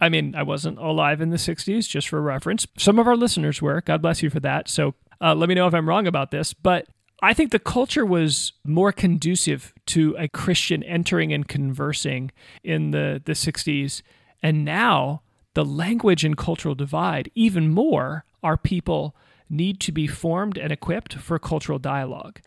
[0.00, 2.66] i mean i wasn't alive in the 60s just for reference.
[2.78, 3.80] Some of our listeners were.
[3.80, 4.68] God bless you for that.
[4.68, 6.86] So uh, let me know if i'm wrong about this but
[7.24, 12.32] I think the culture was more conducive to a Christian entering and conversing
[12.64, 14.02] in the, the 60s.
[14.42, 15.21] And now
[15.54, 19.14] the language and cultural divide, even more, our people
[19.48, 22.40] need to be formed and equipped for cultural dialogue.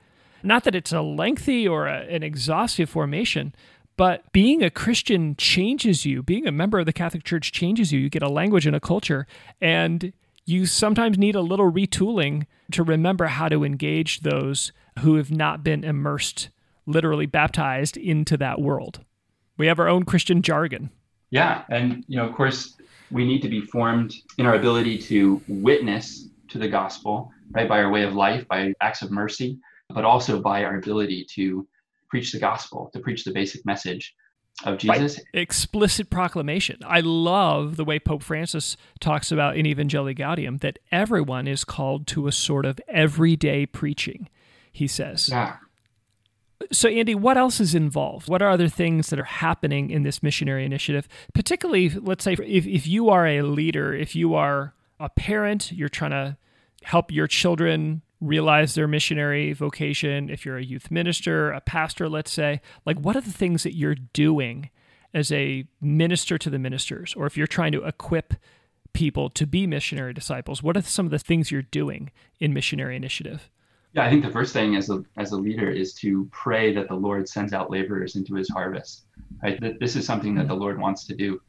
[0.43, 3.53] Not that it's a lengthy or a, an exhaustive formation,
[3.97, 6.21] but being a Christian changes you.
[6.21, 7.99] Being a member of the Catholic Church changes you.
[7.99, 9.25] You get a language and a culture,
[9.61, 10.11] and
[10.45, 15.63] you sometimes need a little retooling to remember how to engage those who have not
[15.63, 16.49] been immersed,
[16.85, 19.01] literally baptized into that world.
[19.57, 20.89] We have our own Christian jargon.
[21.29, 22.75] Yeah, and you know, of course,
[23.15, 27.81] we need to be formed in our ability to witness to the gospel, right, by
[27.81, 29.57] our way of life, by acts of mercy,
[29.89, 31.65] but also by our ability to
[32.09, 34.13] preach the gospel, to preach the basic message
[34.65, 35.17] of Jesus.
[35.17, 35.41] Right.
[35.41, 36.77] Explicit proclamation.
[36.85, 42.07] I love the way Pope Francis talks about in Evangelii Gaudium that everyone is called
[42.07, 44.27] to a sort of everyday preaching,
[44.73, 45.29] he says.
[45.29, 45.55] Yeah.
[46.71, 48.29] So, Andy, what else is involved?
[48.29, 51.07] What are other things that are happening in this missionary initiative?
[51.33, 55.89] Particularly, let's say, if, if you are a leader, if you are a parent, you're
[55.89, 56.37] trying to
[56.83, 62.31] help your children realize their missionary vocation, if you're a youth minister, a pastor, let's
[62.31, 64.69] say, like what are the things that you're doing
[65.13, 67.13] as a minister to the ministers?
[67.15, 68.35] Or if you're trying to equip
[68.95, 70.63] people to be missionary disciples?
[70.63, 73.51] What are some of the things you're doing in missionary initiative?
[73.95, 76.89] Yeah, I think the first thing as a as a leader is to pray that
[76.89, 79.05] the Lord sends out laborers into His harvest.
[79.41, 81.41] Right, that this is something that the Lord wants to do,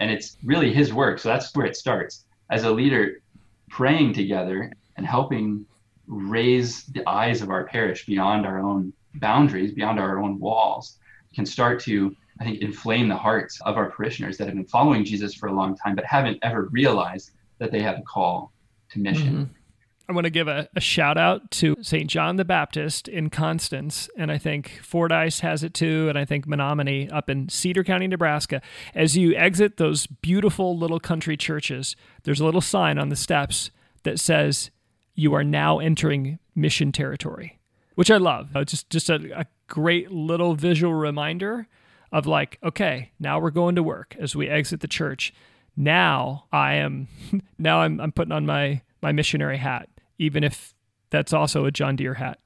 [0.00, 1.18] and it's really His work.
[1.18, 2.26] So that's where it starts.
[2.50, 3.22] As a leader,
[3.70, 5.64] praying together and helping
[6.06, 10.98] raise the eyes of our parish beyond our own boundaries, beyond our own walls,
[11.34, 15.04] can start to I think inflame the hearts of our parishioners that have been following
[15.04, 18.52] Jesus for a long time but haven't ever realized that they have a call
[18.90, 19.34] to mission.
[19.34, 19.63] Mm-hmm.
[20.06, 22.10] I want to give a, a shout out to St.
[22.10, 26.46] John the Baptist in Constance, and I think Fordyce has it too, and I think
[26.46, 28.60] Menominee up in Cedar County, Nebraska.
[28.94, 33.70] As you exit those beautiful little country churches, there's a little sign on the steps
[34.02, 34.70] that says,
[35.14, 37.58] You are now entering mission territory,
[37.94, 38.50] which I love.
[38.54, 41.66] It's just, just a, a great little visual reminder
[42.12, 45.32] of like, okay, now we're going to work as we exit the church.
[45.76, 47.08] Now I am,
[47.58, 49.88] now I'm, I'm putting on my, my missionary hat
[50.18, 50.74] even if
[51.10, 52.38] that's also a John Deere hat.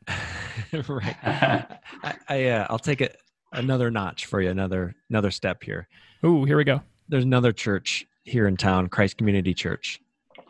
[0.88, 1.16] right.
[1.22, 3.16] I, I uh, I'll take it
[3.52, 4.50] another notch for you.
[4.50, 5.88] Another another step here.
[6.24, 6.83] Ooh, here we go.
[7.09, 10.00] There's another church here in town, Christ Community Church.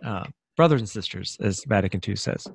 [0.04, 0.24] Uh,
[0.56, 2.46] brothers and sisters, as Vatican II says.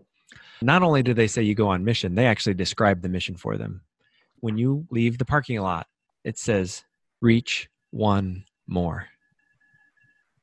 [0.62, 3.58] Not only do they say you go on mission, they actually describe the mission for
[3.58, 3.82] them.
[4.40, 5.88] When you leave the parking lot,
[6.24, 6.84] it says,
[7.22, 9.08] reach one more.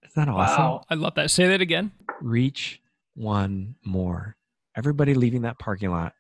[0.03, 0.63] Is that awesome?
[0.63, 0.85] Wow.
[0.89, 1.31] I love that.
[1.31, 1.93] Say that again.
[2.21, 2.80] Reach
[3.15, 4.37] one more.
[4.77, 6.13] Everybody leaving that parking lot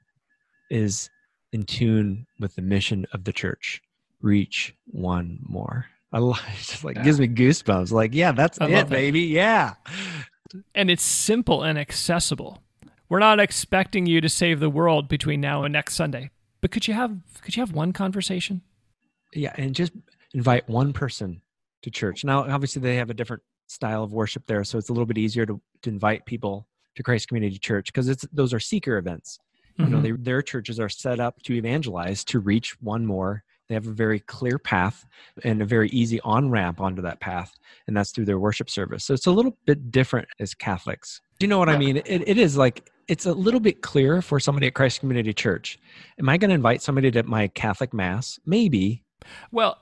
[0.70, 1.08] is
[1.52, 3.80] in tune with the mission of the church.
[4.20, 5.86] Reach one more.
[6.12, 6.56] I love it.
[6.58, 7.04] Just like yeah.
[7.04, 7.92] gives me goosebumps.
[7.92, 9.22] Like, yeah, that's I it, baby.
[9.22, 9.74] Yeah.
[10.74, 12.62] And it's simple and accessible.
[13.08, 16.30] We're not expecting you to save the world between now and next Sunday.
[16.60, 18.62] But could you have could you have one conversation?
[19.32, 19.92] Yeah, and just
[20.34, 21.42] invite one person
[21.82, 22.24] to church.
[22.24, 25.18] Now, obviously they have a different style of worship there, so it's a little bit
[25.18, 26.68] easier to, to invite people
[27.00, 29.38] to Christ Community Church because it's those are seeker events.
[29.72, 29.82] Mm-hmm.
[29.84, 30.22] You know, mm-hmm.
[30.22, 33.42] they, their churches are set up to evangelize to reach one more.
[33.68, 35.06] They have a very clear path
[35.44, 39.04] and a very easy on ramp onto that path, and that's through their worship service.
[39.04, 41.20] So it's a little bit different as Catholics.
[41.38, 41.96] Do you know what I mean?
[41.96, 45.78] It, it is like it's a little bit clear for somebody at Christ Community Church.
[46.18, 48.38] Am I going to invite somebody to my Catholic Mass?
[48.44, 49.04] Maybe.
[49.50, 49.78] Well,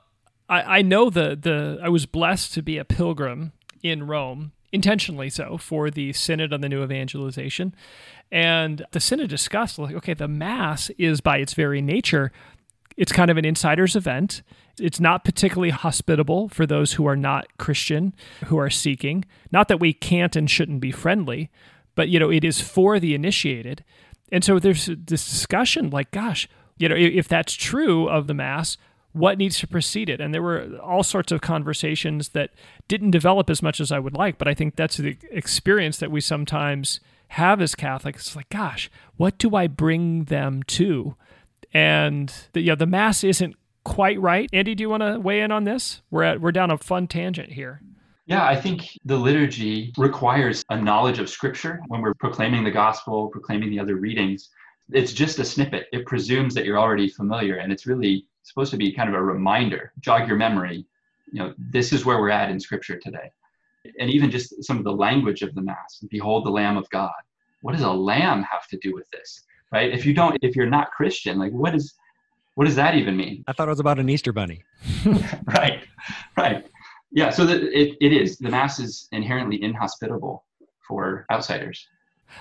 [0.47, 3.51] I, I know the the I was blessed to be a pilgrim
[3.83, 7.73] in Rome intentionally so for the synod on the new evangelization.
[8.31, 12.31] And the synod discussed like okay the mass is by its very nature
[12.97, 14.41] it's kind of an insider's event.
[14.77, 18.13] It's not particularly hospitable for those who are not christian
[18.45, 19.23] who are seeking.
[19.51, 21.49] Not that we can't and shouldn't be friendly
[21.95, 23.83] but you know it is for the initiated.
[24.31, 24.95] And so there's this
[25.27, 28.77] discussion like gosh you know if that's true of the mass
[29.13, 30.21] what needs to precede it.
[30.21, 32.51] And there were all sorts of conversations that
[32.87, 36.11] didn't develop as much as I would like, but I think that's the experience that
[36.11, 38.27] we sometimes have as Catholics.
[38.27, 41.15] It's like, gosh, what do I bring them to?
[41.73, 44.49] And the, yeah, the mass isn't quite right.
[44.53, 46.01] Andy, do you want to weigh in on this?
[46.11, 47.81] We're at we're down a fun tangent here.
[48.25, 53.27] Yeah, I think the liturgy requires a knowledge of scripture when we're proclaiming the gospel,
[53.29, 54.49] proclaiming the other readings.
[54.91, 55.87] It's just a snippet.
[55.91, 59.21] It presumes that you're already familiar, and it's really supposed to be kind of a
[59.21, 60.85] reminder, jog your memory.
[61.31, 63.31] You know, this is where we're at in Scripture today.
[63.99, 66.03] And even just some of the language of the Mass.
[66.09, 67.11] Behold the Lamb of God.
[67.61, 69.43] What does a lamb have to do with this?
[69.71, 69.91] Right?
[69.93, 71.93] If you don't, if you're not Christian, like what is,
[72.55, 73.43] what does that even mean?
[73.47, 74.63] I thought it was about an Easter bunny.
[75.45, 75.83] right,
[76.35, 76.65] right.
[77.11, 77.29] Yeah.
[77.29, 78.37] So that it, it is.
[78.37, 80.43] The Mass is inherently inhospitable
[80.87, 81.87] for outsiders.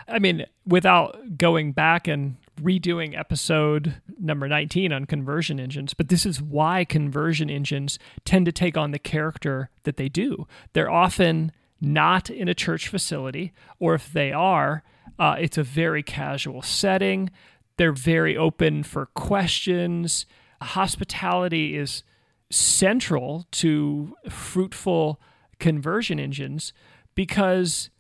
[0.07, 6.27] I mean, without going back and redoing episode number 19 on conversion engines, but this
[6.27, 10.47] is why conversion engines tend to take on the character that they do.
[10.73, 14.83] They're often not in a church facility, or if they are,
[15.19, 17.31] uh, it's a very casual setting.
[17.77, 20.27] They're very open for questions.
[20.61, 22.03] Hospitality is
[22.51, 25.21] central to fruitful
[25.59, 26.73] conversion engines
[27.15, 27.91] because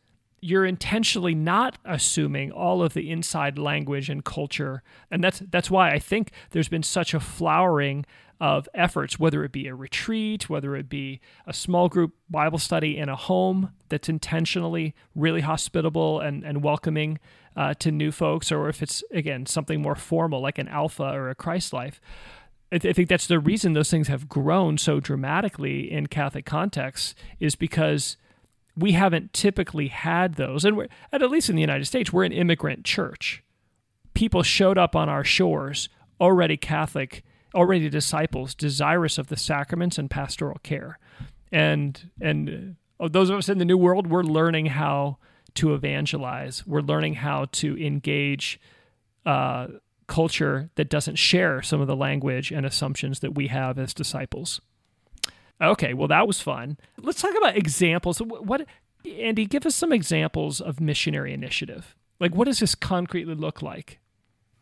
[0.40, 4.82] you're intentionally not assuming all of the inside language and culture.
[5.10, 8.04] And that's that's why i think there's been such a flowering
[8.40, 12.96] of efforts whether it be a retreat whether it be a small group bible study
[12.96, 17.18] in a home that's intentionally really hospitable and, and welcoming
[17.56, 21.30] uh, to new folks or if it's again something more formal like an alpha or
[21.30, 22.00] a christ life.
[22.70, 26.44] I, th- I think that's the reason those things have grown so dramatically in catholic
[26.44, 28.16] contexts is because
[28.78, 30.64] we haven't typically had those.
[30.64, 33.42] And, we're, at least in the United States, we're an immigrant church.
[34.14, 35.88] People showed up on our shores
[36.20, 37.24] already Catholic,
[37.54, 40.98] already disciples, desirous of the sacraments and pastoral care.
[41.50, 45.18] And and oh, those of us in the new world, we're learning how
[45.54, 46.66] to evangelize.
[46.66, 48.60] We're learning how to engage
[49.24, 49.68] uh,
[50.06, 54.60] culture that doesn't share some of the language and assumptions that we have as disciples.
[55.60, 56.78] Okay, well, that was fun.
[56.98, 58.18] Let's talk about examples.
[58.18, 58.66] What,
[59.06, 61.96] Andy, give us some examples of missionary initiative.
[62.20, 63.98] Like, what does this concretely look like?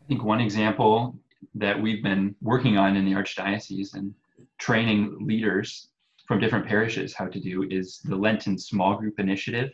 [0.03, 1.15] I think one example
[1.55, 4.13] that we've been working on in the Archdiocese and
[4.57, 5.89] training leaders
[6.27, 9.71] from different parishes how to do is the Lenten Small Group Initiative,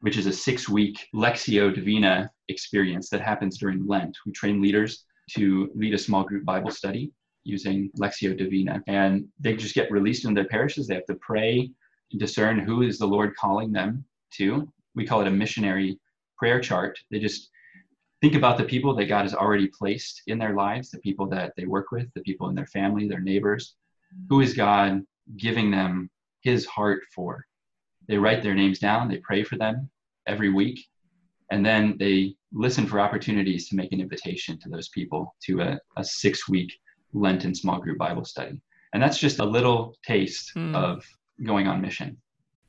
[0.00, 4.16] which is a six week Lectio Divina experience that happens during Lent.
[4.24, 7.12] We train leaders to lead a small group Bible study
[7.48, 10.86] using Lectio Divina, and they just get released in their parishes.
[10.86, 11.70] They have to pray,
[12.18, 14.70] discern who is the Lord calling them to.
[14.94, 15.98] We call it a missionary
[16.36, 16.98] prayer chart.
[17.10, 17.50] They just
[18.20, 21.52] think about the people that God has already placed in their lives, the people that
[21.56, 23.74] they work with, the people in their family, their neighbors.
[24.28, 25.02] Who is God
[25.36, 27.46] giving them his heart for?
[28.08, 29.90] They write their names down, they pray for them
[30.26, 30.80] every week,
[31.50, 35.80] and then they listen for opportunities to make an invitation to those people to a,
[35.96, 36.72] a six week
[37.12, 38.60] Lenten small group Bible study.
[38.92, 40.74] And that's just a little taste mm.
[40.74, 41.04] of
[41.44, 42.16] going on mission.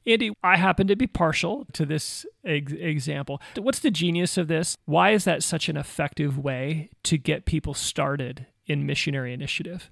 [0.06, 3.42] Andy, I happen to be partial to this ex- example.
[3.58, 4.76] What's the genius of this?
[4.86, 9.92] Why is that such an effective way to get people started in missionary initiative?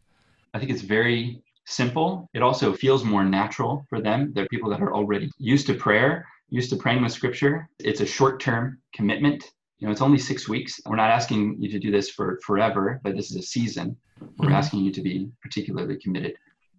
[0.53, 2.29] I think it's very simple.
[2.33, 4.31] It also feels more natural for them.
[4.33, 7.69] They're people that are already used to prayer, used to praying with scripture.
[7.79, 9.43] It's a short term commitment.
[9.79, 10.79] You know, it's only six weeks.
[10.85, 13.95] We're not asking you to do this for forever, but this is a season.
[14.19, 14.55] We're mm-hmm.
[14.55, 16.35] asking you to be particularly committed.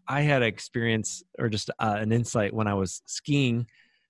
[0.09, 3.67] I had an experience or just uh, an insight when I was skiing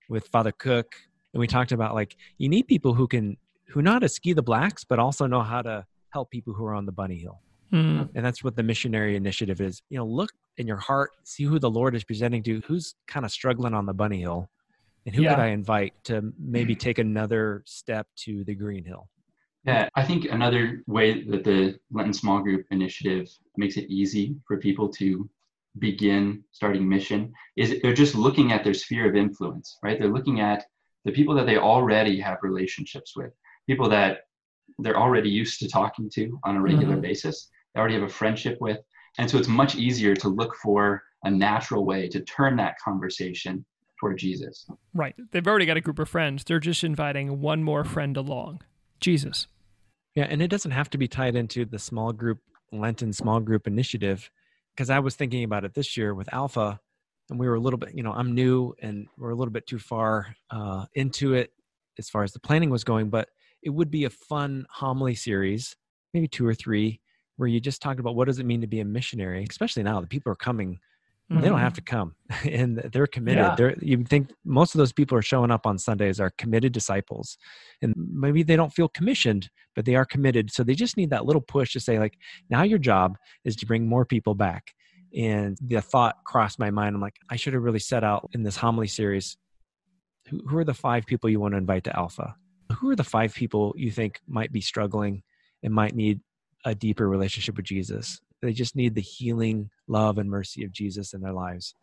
[0.09, 0.95] with Father Cook,
[1.34, 3.36] and we talked about like you need people who can
[3.68, 6.64] who know how to ski the blacks, but also know how to help people who
[6.64, 7.41] are on the bunny hill.
[7.72, 8.09] Mm.
[8.14, 9.82] And that's what the missionary initiative is.
[9.91, 13.26] You know, look in your heart, see who the Lord is presenting to, who's kind
[13.26, 14.49] of struggling on the bunny hill,
[15.09, 15.31] and who yeah.
[15.35, 19.09] could I invite to maybe take another step to the green hill.
[19.65, 24.59] Yeah, I think another way that the Lenten Small Group Initiative makes it easy for
[24.59, 25.27] people to
[25.79, 29.99] begin starting mission is they're just looking at their sphere of influence, right?
[29.99, 30.67] They're looking at
[31.07, 33.33] the people that they already have relationships with,
[33.67, 34.19] people that
[34.79, 37.01] they're already used to talking to on a regular mm-hmm.
[37.01, 38.79] basis, they already have a friendship with.
[39.17, 43.65] And so it's much easier to look for a natural way to turn that conversation
[44.01, 44.67] toward Jesus.
[44.95, 45.15] Right.
[45.33, 46.45] They've already got a group of friends.
[46.45, 48.63] They're just inviting one more friend along
[49.01, 49.47] Jesus.
[50.15, 50.27] Yeah.
[50.29, 52.39] And it doesn't have to be tied into the small group,
[52.73, 54.31] Lenten small group initiative
[54.79, 56.79] because I was thinking about it this year with Alpha,
[57.31, 59.67] and we were a little bit, you know, I'm new and we're a little bit
[59.67, 61.51] too far uh, into it
[61.99, 63.29] as far as the planning was going, but
[63.61, 65.75] it would be a fun homily series,
[66.15, 67.01] maybe two or three,
[67.37, 70.01] where you just talked about what does it mean to be a missionary, especially now
[70.01, 70.79] that people are coming
[71.31, 71.43] Mm-hmm.
[71.43, 71.85] They don't have mm-hmm.
[71.85, 72.14] to come,
[72.51, 73.45] and they're committed.
[73.45, 73.55] Yeah.
[73.55, 77.37] They're you think most of those people are showing up on Sundays are committed disciples,
[77.83, 80.51] and maybe they don't feel commissioned, but they are committed.
[80.51, 82.16] So they just need that little push to say like,
[82.49, 84.72] now your job is to bring more people back.
[85.16, 86.95] And the thought crossed my mind.
[86.95, 89.37] I'm like, I should have really set out in this homily series.
[90.29, 92.35] Who, who are the five people you want to invite to Alpha?
[92.79, 95.22] Who are the five people you think might be struggling
[95.62, 96.20] and might need
[96.64, 98.20] a deeper relationship with Jesus?
[98.43, 101.74] They just need the healing love and mercy of Jesus in their lives.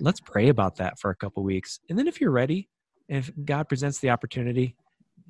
[0.00, 1.80] Let's pray about that for a couple weeks.
[1.88, 2.68] And then if you're ready,
[3.08, 4.76] and if God presents the opportunity,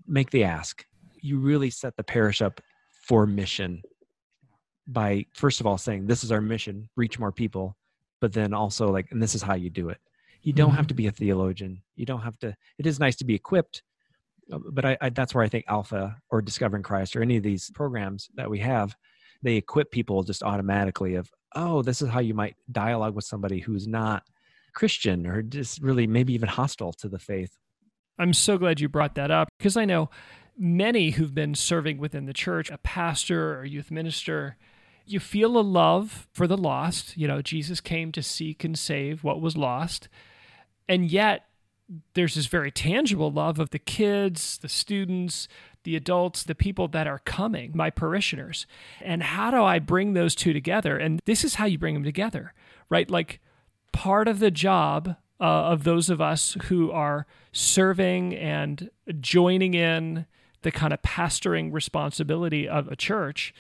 [0.06, 0.84] make the ask.
[1.20, 2.60] You really set the parish up
[3.06, 3.82] for mission
[4.86, 7.76] by first of all saying this is our mission, reach more people,
[8.20, 9.98] but then also like and this is how you do it.
[10.42, 10.76] You don't mm-hmm.
[10.76, 11.82] have to be a theologian.
[11.96, 13.82] You don't have to it is nice to be equipped,
[14.52, 17.42] uh, but I, I that's where I think Alpha or Discovering Christ or any of
[17.42, 18.94] these programs that we have
[19.44, 23.60] they equip people just automatically of oh this is how you might dialogue with somebody
[23.60, 24.24] who's not
[24.72, 27.56] christian or just really maybe even hostile to the faith.
[28.18, 30.10] I'm so glad you brought that up because i know
[30.58, 34.56] many who've been serving within the church a pastor or youth minister
[35.06, 37.16] you feel a love for the lost.
[37.16, 40.08] You know jesus came to seek and save what was lost.
[40.88, 41.46] And yet
[42.14, 45.48] there's this very tangible love of the kids, the students,
[45.84, 48.66] the adults, the people that are coming, my parishioners.
[49.00, 50.98] And how do I bring those two together?
[50.98, 52.52] And this is how you bring them together,
[52.88, 53.10] right?
[53.10, 53.40] Like
[53.92, 60.26] part of the job uh, of those of us who are serving and joining in
[60.62, 63.54] the kind of pastoring responsibility of a church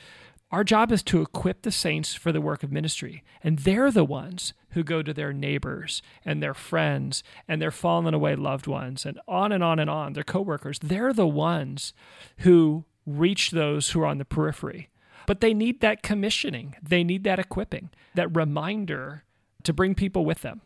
[0.54, 3.24] our job is to equip the saints for the work of ministry.
[3.42, 8.14] And they're the ones who go to their neighbors and their friends and their fallen
[8.14, 10.78] away loved ones and on and on and on, their coworkers.
[10.78, 11.92] They're the ones
[12.38, 14.90] who reach those who are on the periphery.
[15.26, 19.24] But they need that commissioning, they need that equipping, that reminder
[19.64, 20.60] to bring people with them.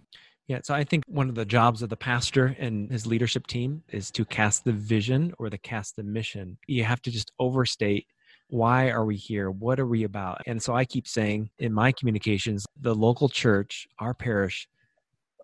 [0.49, 3.84] Yeah, so I think one of the jobs of the pastor and his leadership team
[3.89, 6.59] is to cast the vision or to cast the mission.
[6.66, 8.07] You have to just overstate
[8.49, 9.51] why are we here?
[9.51, 10.42] What are we about?
[10.46, 14.68] And so I keep saying in my communications, the local church, our parish,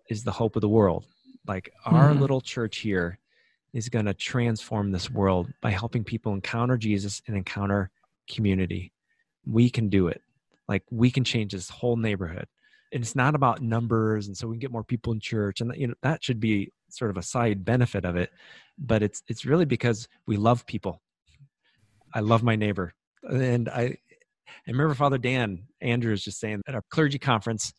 [0.09, 1.07] is the hope of the world.
[1.47, 2.21] Like our mm-hmm.
[2.21, 3.19] little church here
[3.75, 7.91] is going to transform this world by helping people encounter Jesus and encounter
[8.31, 8.93] community.
[9.47, 10.23] We can do it.
[10.69, 12.47] Like we can change this whole neighborhood
[12.95, 15.75] and it's not about numbers and so we can get more people in church and
[15.77, 18.31] you know that should be sort of a side benefit of it
[18.79, 21.03] but it's it's really because we love people
[22.15, 22.93] i love my neighbor
[23.23, 27.73] and i i remember father dan andrews just saying at our clergy conference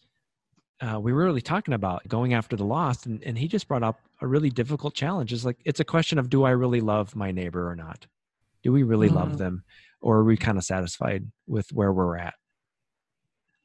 [0.82, 3.84] uh, we were really talking about going after the lost and, and he just brought
[3.84, 7.16] up a really difficult challenge it's like it's a question of do i really love
[7.16, 8.06] my neighbor or not
[8.64, 9.18] do we really mm-hmm.
[9.18, 9.64] love them
[10.02, 12.34] or are we kind of satisfied with where we're at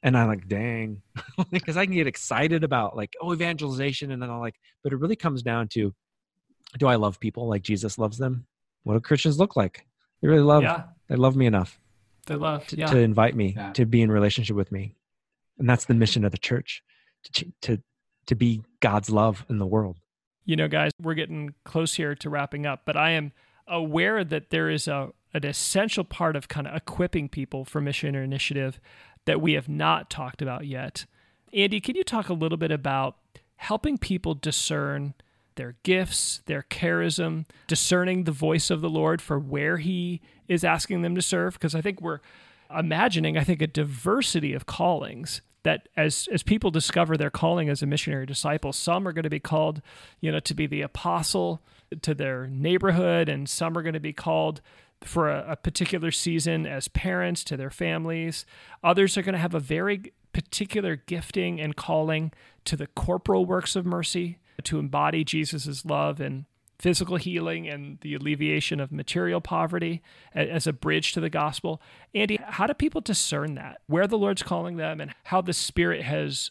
[0.03, 1.03] and I'm like, dang,
[1.51, 4.97] because I can get excited about like, oh, evangelization, and then I'm like, but it
[4.97, 5.95] really comes down to,
[6.79, 8.47] do I love people like Jesus loves them?
[8.85, 9.85] What do Christians look like?
[10.21, 10.63] They really love.
[10.63, 10.85] Yeah.
[11.09, 11.81] They love me enough.
[12.27, 12.87] They love to, yeah.
[12.87, 13.73] to invite me yeah.
[13.73, 14.95] to be in relationship with me,
[15.59, 16.83] and that's the mission of the church,
[17.33, 17.83] to to
[18.27, 19.99] to be God's love in the world.
[20.45, 23.33] You know, guys, we're getting close here to wrapping up, but I am
[23.67, 28.17] aware that there is a an essential part of kind of equipping people for mission
[28.17, 28.81] or initiative
[29.27, 31.07] that we have not talked about yet.
[31.53, 33.17] Andy, can you talk a little bit about
[33.57, 35.15] helping people discern
[35.57, 41.03] their gifts, their charism, discerning the voice of the Lord for where He is asking
[41.03, 41.55] them to serve?
[41.55, 42.21] Because I think we're
[42.77, 47.83] imagining, I think, a diversity of callings that as as people discover their calling as
[47.83, 49.83] a missionary disciple, some are going to be called,
[50.21, 51.63] you know, to be the apostle
[52.03, 54.61] to their neighborhood, and some are going to be called
[55.03, 58.45] for a, a particular season as parents to their families.
[58.85, 62.33] Others are going to have a very particular gifting and calling
[62.65, 66.45] to the corporal works of mercy to embody Jesus' love and
[66.79, 70.03] physical healing and the alleviation of material poverty
[70.35, 71.81] as a bridge to the gospel.
[72.15, 73.83] Andy, how do people discern that?
[73.87, 76.51] Where the Lord's calling them and how the Spirit has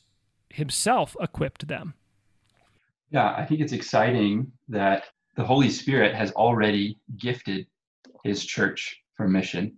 [0.49, 1.95] Himself equipped them?
[3.11, 5.05] Yeah, I think it's exciting that
[5.35, 7.65] the Holy Spirit has already gifted
[8.23, 9.73] his church for mission.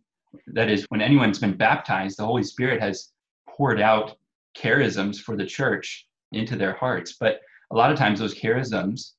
[0.47, 3.09] That is, when anyone's been baptized, the Holy Spirit has
[3.47, 4.17] poured out
[4.57, 7.13] charisms for the church into their hearts.
[7.19, 7.41] But
[7.71, 9.11] a lot of times, those charisms,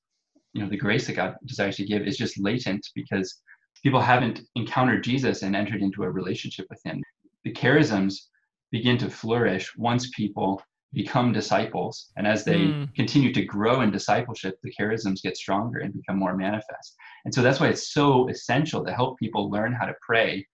[0.53, 3.40] you know, the grace that God desires to give is just latent because
[3.82, 7.03] people haven't encountered Jesus and entered into a relationship with Him.
[7.44, 8.14] The charisms
[8.70, 12.12] begin to flourish once people become disciples.
[12.16, 12.94] And as they mm.
[12.94, 16.94] continue to grow in discipleship, the charisms get stronger and become more manifest.
[17.24, 20.46] And so that's why it's so essential to help people learn how to pray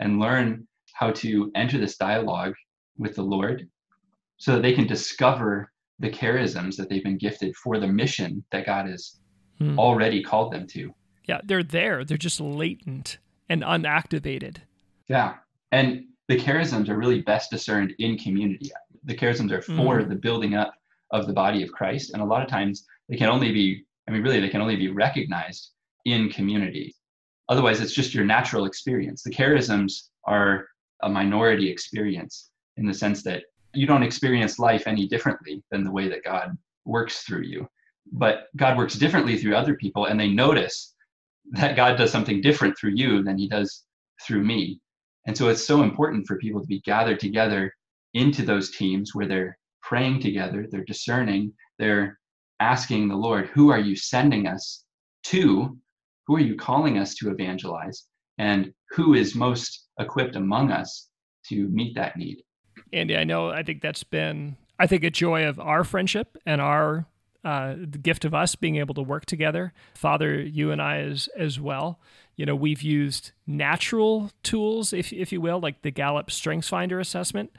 [0.00, 2.54] and learn how to enter this dialogue
[2.96, 3.68] with the Lord
[4.38, 5.70] so that they can discover
[6.04, 9.16] the charisms that they've been gifted for the mission that God has
[9.60, 9.78] mm.
[9.78, 10.94] already called them to.
[11.26, 12.04] Yeah, they're there.
[12.04, 14.58] They're just latent and unactivated.
[15.08, 15.34] Yeah.
[15.72, 18.70] And the charisms are really best discerned in community
[19.04, 20.08] the charisms are for mm.
[20.08, 20.74] the building up
[21.10, 22.12] of the body of Christ.
[22.12, 24.76] And a lot of times they can only be, I mean, really, they can only
[24.76, 25.70] be recognized
[26.04, 26.94] in community.
[27.48, 29.22] Otherwise, it's just your natural experience.
[29.22, 30.66] The charisms are
[31.02, 33.44] a minority experience in the sense that
[33.74, 37.68] you don't experience life any differently than the way that God works through you.
[38.12, 40.94] But God works differently through other people, and they notice
[41.52, 43.84] that God does something different through you than he does
[44.22, 44.80] through me.
[45.26, 47.74] And so it's so important for people to be gathered together
[48.12, 52.18] into those teams where they're praying together, they're discerning, they're
[52.60, 54.84] asking the Lord, who are you sending us
[55.24, 55.76] to?
[56.26, 58.06] Who are you calling us to evangelize?
[58.38, 61.08] And who is most equipped among us
[61.48, 62.42] to meet that need?
[62.92, 66.60] Andy, I know, I think that's been, I think, a joy of our friendship and
[66.60, 67.06] our
[67.44, 69.74] uh, the gift of us being able to work together.
[69.94, 72.00] Father, you and I as as well.
[72.36, 76.98] You know, we've used natural tools, if if you will, like the Gallup Strengths Finder
[76.98, 77.52] assessment,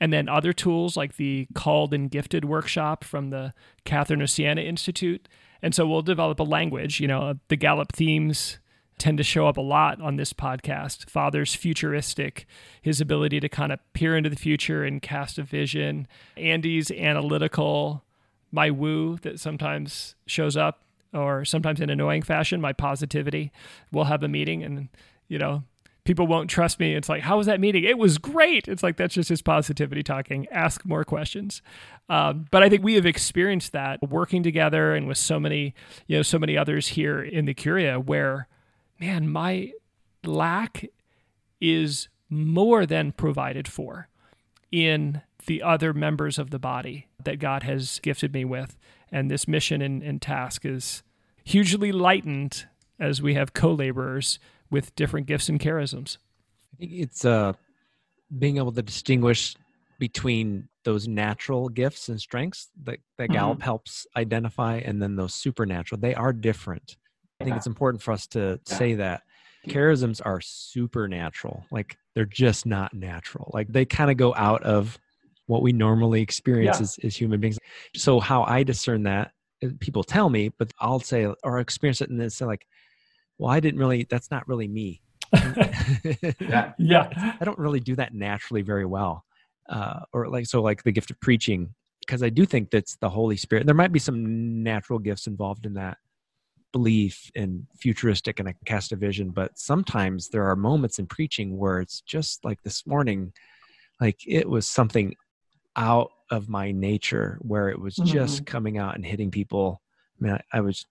[0.00, 3.52] and then other tools like the Called and Gifted workshop from the
[3.84, 5.28] Catherine of Institute.
[5.60, 7.00] And so we'll develop a language.
[7.00, 8.58] You know, the Gallup themes
[8.98, 11.10] tend to show up a lot on this podcast.
[11.10, 12.46] Father's futuristic,
[12.80, 16.06] his ability to kind of peer into the future and cast a vision.
[16.36, 18.04] Andy's analytical,
[18.52, 20.82] my woo that sometimes shows up,
[21.12, 23.52] or sometimes in annoying fashion, my positivity.
[23.92, 24.88] We'll have a meeting and,
[25.28, 25.64] you know,
[26.04, 26.94] people won't trust me.
[26.94, 27.84] It's like, how was that meeting?
[27.84, 28.68] It was great.
[28.68, 30.46] It's like, that's just his positivity talking.
[30.50, 31.62] Ask more questions.
[32.08, 35.74] Um, but I think we have experienced that working together and with so many,
[36.06, 38.48] you know, so many others here in the Curia where,
[39.04, 39.72] man, my
[40.24, 40.86] lack
[41.60, 44.08] is more than provided for
[44.72, 48.76] in the other members of the body that God has gifted me with.
[49.12, 51.02] And this mission and, and task is
[51.44, 52.66] hugely lightened
[52.98, 54.38] as we have co laborers
[54.70, 56.16] with different gifts and charisms.
[56.72, 57.52] I think it's uh,
[58.36, 59.54] being able to distinguish
[59.98, 63.34] between those natural gifts and strengths that, that mm-hmm.
[63.34, 66.00] Gallup helps identify and then those supernatural.
[66.00, 66.96] They are different.
[67.40, 68.76] I think it's important for us to yeah.
[68.76, 69.22] say that
[69.66, 71.64] charisms are supernatural.
[71.70, 73.50] Like they're just not natural.
[73.52, 74.98] Like they kind of go out of
[75.46, 76.82] what we normally experience yeah.
[76.82, 77.58] as, as human beings.
[77.94, 79.32] So how I discern that,
[79.64, 82.66] uh, people tell me, but I'll say or experience it and then say like,
[83.38, 84.06] well, I didn't really.
[84.08, 85.02] That's not really me.
[86.40, 87.34] yeah, yeah.
[87.40, 89.24] I don't really do that naturally very well,
[89.68, 93.08] uh, or like so like the gift of preaching because I do think that's the
[93.08, 93.66] Holy Spirit.
[93.66, 95.98] There might be some natural gifts involved in that
[96.74, 101.56] belief in futuristic and I cast a vision, but sometimes there are moments in preaching
[101.56, 103.32] where it's just like this morning,
[104.00, 105.14] like it was something
[105.76, 108.12] out of my nature where it was mm-hmm.
[108.12, 109.80] just coming out and hitting people.
[110.18, 110.84] I mean, I, I was,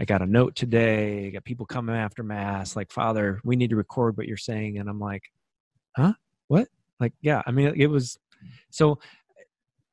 [0.00, 3.70] I got a note today, I got people coming after mass, like, Father, we need
[3.70, 4.78] to record what you're saying.
[4.78, 5.22] And I'm like,
[5.96, 6.14] huh?
[6.48, 6.66] What?
[6.98, 8.18] Like, yeah, I mean, it was
[8.70, 8.98] so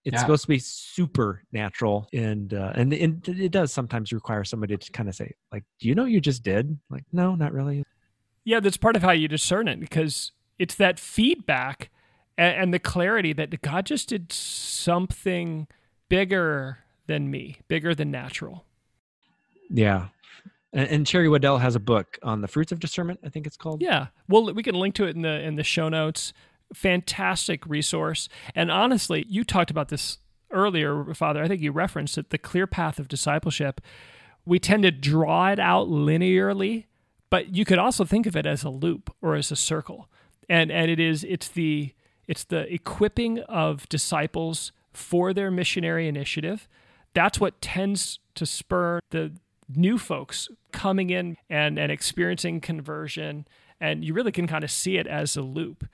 [0.05, 0.19] it's yeah.
[0.21, 5.09] supposed to be supernatural and uh and, and it does sometimes require somebody to kind
[5.09, 7.83] of say like do you know you just did like no not really
[8.43, 11.89] yeah that's part of how you discern it because it's that feedback
[12.37, 15.67] and, and the clarity that God just did something
[16.09, 18.65] bigger than me, bigger than natural.
[19.69, 20.07] Yeah.
[20.73, 23.19] And, and Sherry Weddell has a book on the fruits of discernment.
[23.23, 23.81] I think it's called.
[23.81, 24.07] Yeah.
[24.27, 26.33] Well, we can link to it in the in the show notes.
[26.73, 28.27] Fantastic resource.
[28.53, 30.17] And honestly, you talked about this
[30.51, 31.43] earlier, Father.
[31.43, 32.29] I think you referenced it.
[32.29, 33.81] The clear path of discipleship.
[34.45, 36.85] We tend to draw it out linearly,
[37.29, 40.09] but you could also think of it as a loop or as a circle.
[40.47, 41.93] And and it is it's the
[42.27, 46.67] it's the equipping of disciples for their missionary initiative.
[47.13, 49.33] That's what tends to spur the
[49.73, 53.47] new folks coming in and, and experiencing conversion.
[53.79, 55.87] And you really can kind of see it as a loop.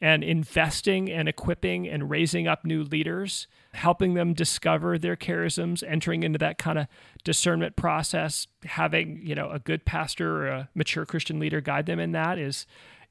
[0.00, 6.22] And investing and equipping and raising up new leaders, helping them discover their charisms, entering
[6.22, 6.86] into that kind of
[7.24, 11.98] discernment process, having you know a good pastor or a mature Christian leader guide them
[11.98, 12.64] in that is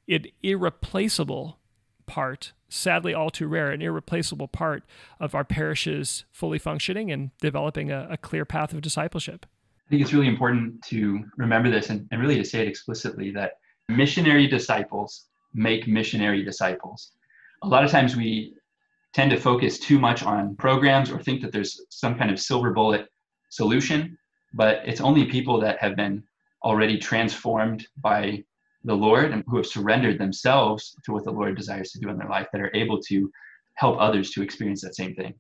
[0.07, 1.59] an irreplaceable
[2.05, 4.83] part, sadly all too rare, an irreplaceable part
[5.19, 9.45] of our parishes fully functioning and developing a, a clear path of discipleship.
[9.85, 13.31] I think it's really important to remember this and, and really to say it explicitly
[13.31, 13.59] that
[13.89, 15.25] missionary disciples
[15.57, 17.11] make missionary disciples.
[17.63, 18.53] A lot of times we
[19.13, 22.71] tend to focus too much on programs or think that there's some kind of silver
[22.71, 23.07] bullet
[23.49, 24.17] solution,
[24.53, 26.23] but it's only people that have been
[26.63, 28.43] already transformed by
[28.83, 32.17] the Lord and who have surrendered themselves to what the Lord desires to do in
[32.17, 33.31] their life that are able to
[33.73, 35.33] help others to experience that same thing.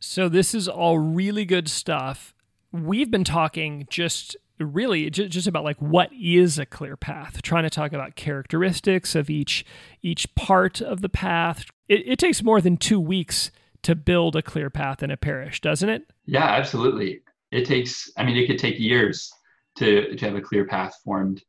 [0.00, 2.34] So, this is all really good stuff.
[2.72, 7.70] We've been talking just really just about like what is a clear path trying to
[7.70, 9.64] talk about characteristics of each
[10.02, 11.66] each part of the path.
[11.88, 13.50] It, it takes more than two weeks
[13.82, 16.12] to build a clear path in a parish doesn't it?
[16.26, 17.22] Yeah absolutely.
[17.50, 19.32] It takes i mean it could take years
[19.76, 21.42] to to have a clear path formed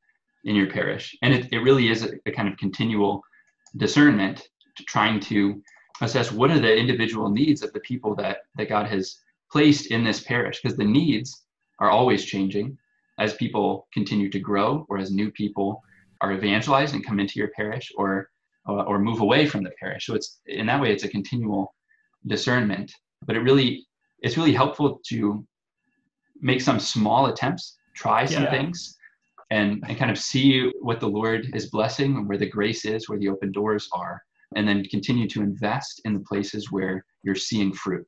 [0.45, 1.18] in your parish.
[1.22, 3.24] And it, it really is a, a kind of continual
[3.78, 4.47] discernment
[4.78, 5.62] to trying to
[6.01, 9.18] assess what are the individual needs of the people that, that God has
[9.51, 11.43] placed in this parish, because the needs
[11.80, 12.78] are always changing
[13.18, 15.82] as people continue to grow or as new people
[16.22, 18.30] are evangelized and come into your parish or
[18.68, 20.05] uh, or move away from the parish.
[20.07, 21.74] So it's in that way it's a continual
[22.28, 22.91] discernment.
[23.26, 23.86] But it really
[24.20, 25.45] it's really helpful to
[26.41, 28.51] make some small attempts, try some yeah.
[28.51, 28.97] things,
[29.51, 33.07] and, and kind of see what the Lord is blessing and where the grace is,
[33.07, 34.22] where the open doors are,
[34.55, 38.05] and then continue to invest in the places where you're seeing fruit.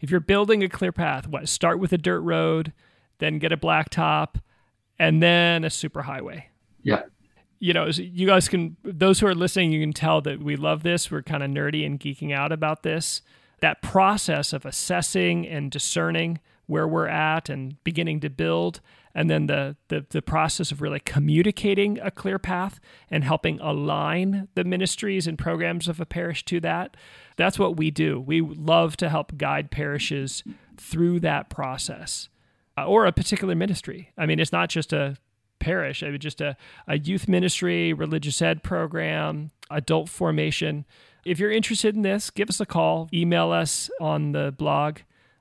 [0.00, 2.72] If you're building a clear path, what start with a dirt road,
[3.22, 4.40] then get a blacktop,
[4.98, 6.44] and then a superhighway.
[6.82, 7.02] Yeah.
[7.58, 10.82] You know, you guys can, those who are listening, you can tell that we love
[10.82, 11.10] this.
[11.10, 13.22] We're kind of nerdy and geeking out about this.
[13.60, 18.80] That process of assessing and discerning where we're at and beginning to build
[19.14, 24.48] and then the, the the process of really communicating a clear path and helping align
[24.54, 26.96] the ministries and programs of a parish to that
[27.36, 30.42] that's what we do we love to help guide parishes
[30.76, 32.28] through that process
[32.78, 35.16] or a particular ministry i mean it's not just a
[35.58, 36.56] parish I mean, just a,
[36.88, 40.84] a youth ministry religious ed program adult formation
[41.24, 44.98] if you're interested in this give us a call email us on the blog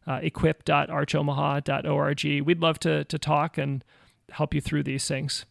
[0.08, 2.46] uh, equip.archomaha.org.
[2.46, 3.84] We'd love to, to talk and
[4.30, 5.46] help you through these things.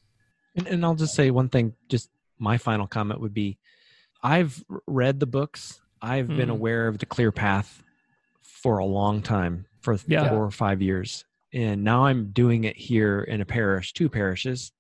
[0.54, 3.58] And, and I'll just say one thing, just my final comment would be
[4.22, 6.36] I've read the books I've mm-hmm.
[6.36, 7.82] been aware of the clear path
[8.42, 10.28] for a long time, for yeah.
[10.28, 11.24] four or five years.
[11.52, 14.72] And now I'm doing it here in a parish, two parishes,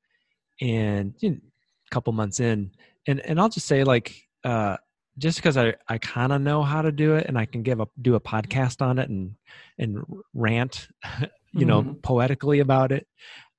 [0.60, 2.70] and you know, a couple months in.
[3.06, 4.14] And and I'll just say like
[4.44, 4.76] uh
[5.18, 7.80] just because I, I kind of know how to do it and I can give
[7.80, 9.34] a do a podcast on it and
[9.78, 10.04] and
[10.34, 10.88] rant,
[11.52, 11.94] you know, mm-hmm.
[12.00, 13.06] poetically about it.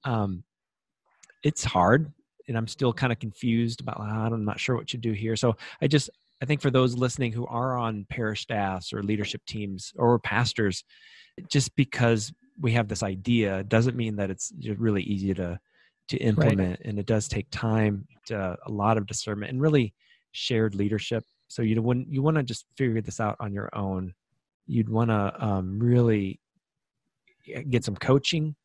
[0.04, 0.44] Um,
[1.44, 2.12] it's hard,
[2.48, 4.00] and I'm still kind of confused about.
[4.00, 5.36] I'm not sure what to do here.
[5.36, 6.10] So I just
[6.42, 10.84] I think for those listening who are on parish staffs or leadership teams or pastors,
[11.48, 12.32] just because
[12.62, 15.60] we have this idea doesn't mean that it's really easy to
[16.08, 16.82] to implement, right.
[16.84, 19.94] and it does take time, to, a lot of discernment, and really
[20.34, 24.14] shared leadership so you wouldn't you want to just figure this out on your own.
[24.68, 26.40] You'd want to um, really
[27.70, 28.56] get some coaching.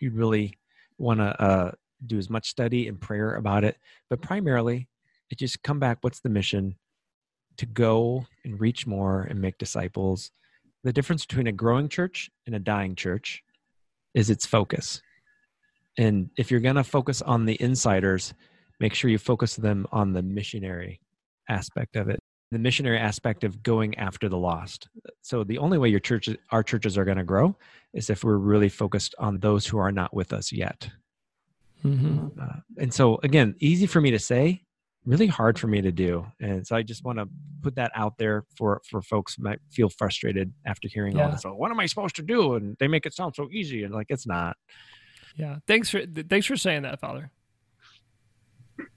[0.00, 0.56] You'd really
[0.96, 1.72] want to uh,
[2.06, 3.76] do as much study and prayer about it.
[4.08, 4.88] But primarily,
[5.28, 5.98] it just come back.
[6.00, 6.76] What's the mission?
[7.58, 10.30] To go and reach more and make disciples.
[10.84, 13.42] The difference between a growing church and a dying church
[14.14, 15.00] is its focus.
[15.98, 18.34] And if you're going to focus on the insiders,
[18.80, 21.00] make sure you focus them on the missionary
[21.48, 22.18] aspect of it
[22.50, 24.88] the missionary aspect of going after the lost
[25.22, 27.56] so the only way your church our churches are going to grow
[27.94, 30.88] is if we're really focused on those who are not with us yet
[31.84, 32.28] mm-hmm.
[32.40, 34.62] uh, and so again easy for me to say
[35.04, 37.26] really hard for me to do and so i just want to
[37.60, 41.24] put that out there for for folks who might feel frustrated after hearing yeah.
[41.24, 43.48] all this so what am i supposed to do and they make it sound so
[43.50, 44.56] easy and like it's not
[45.36, 47.30] yeah thanks for thanks for saying that father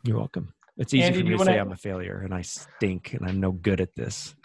[0.04, 1.52] you're welcome it's easy Andy, for me to wanna...
[1.52, 4.36] say I'm a failure and I stink and I'm no good at this.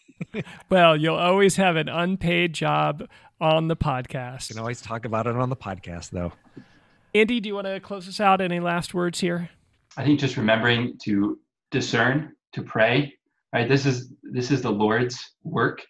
[0.70, 3.08] well, you'll always have an unpaid job
[3.40, 4.50] on the podcast.
[4.50, 6.32] You can always talk about it on the podcast, though.
[7.14, 8.40] Andy, do you want to close us out?
[8.40, 9.50] Any last words here?
[9.96, 11.38] I think just remembering to
[11.70, 13.14] discern, to pray.
[13.52, 13.68] Right.
[13.68, 15.82] This is this is the Lord's work.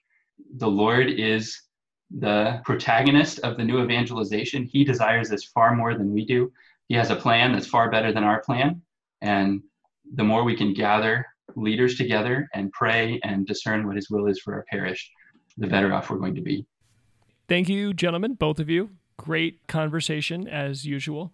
[0.57, 1.63] The Lord is
[2.11, 4.65] the protagonist of the new evangelization.
[4.65, 6.53] He desires this far more than we do.
[6.89, 8.83] He has a plan that's far better than our plan.
[9.21, 9.63] And
[10.15, 11.25] the more we can gather
[11.55, 15.11] leaders together and pray and discern what his will is for our parish,
[15.57, 16.67] the better off we're going to be.
[17.49, 18.91] Thank you, gentlemen, both of you.
[19.17, 21.33] Great conversation as usual.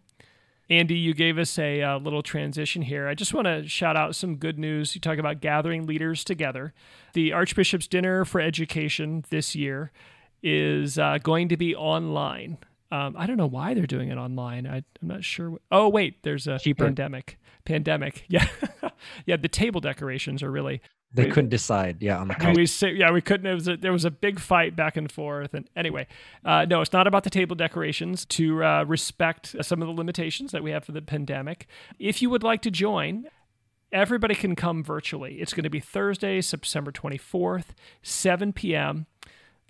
[0.70, 3.08] Andy, you gave us a uh, little transition here.
[3.08, 4.94] I just want to shout out some good news.
[4.94, 6.74] You talk about gathering leaders together.
[7.14, 9.92] The Archbishop's Dinner for Education this year
[10.42, 12.58] is uh, going to be online.
[12.90, 14.66] Um, I don't know why they're doing it online.
[14.66, 15.58] I, am not sure.
[15.70, 16.84] Oh, wait, there's a Cheaper.
[16.84, 17.38] pandemic
[17.68, 18.24] pandemic.
[18.28, 18.46] Yeah,
[19.26, 19.36] yeah.
[19.36, 20.80] The table decorations are really.
[21.12, 22.02] They couldn't decide.
[22.02, 22.56] Yeah, on the couch.
[22.56, 23.46] we say, yeah we couldn't.
[23.46, 25.54] It was a, there was a big fight back and forth.
[25.54, 26.06] And anyway,
[26.44, 28.24] uh, no, it's not about the table decorations.
[28.26, 31.66] To uh, respect some of the limitations that we have for the pandemic.
[31.98, 33.26] If you would like to join,
[33.90, 35.40] everybody can come virtually.
[35.40, 37.68] It's going to be Thursday, September 24th,
[38.02, 39.06] 7 p.m.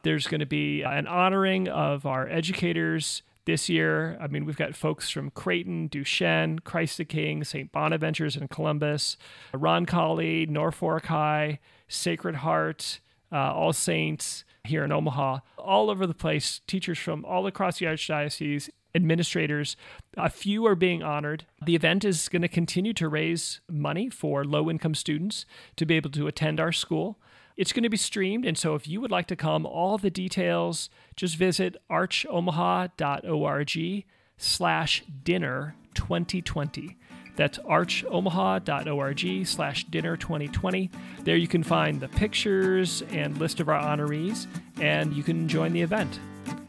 [0.02, 4.18] There's going to be an honoring of our educators this year.
[4.20, 7.72] I mean, we've got folks from Creighton, Duchesne, Christ the King, St.
[7.72, 9.16] Bonaventures in Columbus,
[9.54, 13.00] Ron Roncalli, Norfolk High, Sacred Heart,
[13.32, 17.86] uh, All Saints here in Omaha, all over the place, teachers from all across the
[17.86, 19.76] Archdiocese, administrators.
[20.18, 21.46] A few are being honored.
[21.64, 25.46] The event is going to continue to raise money for low income students
[25.76, 27.18] to be able to attend our school.
[27.58, 30.10] It's going to be streamed, and so if you would like to come, all the
[30.10, 34.04] details, just visit archomaha.org
[34.36, 36.96] slash dinner 2020.
[37.34, 40.90] That's archomaha.org slash dinner 2020.
[41.24, 44.46] There you can find the pictures and list of our honorees,
[44.80, 46.20] and you can join the event.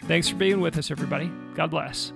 [0.06, 1.32] Thanks for being with us, everybody.
[1.54, 2.14] God bless.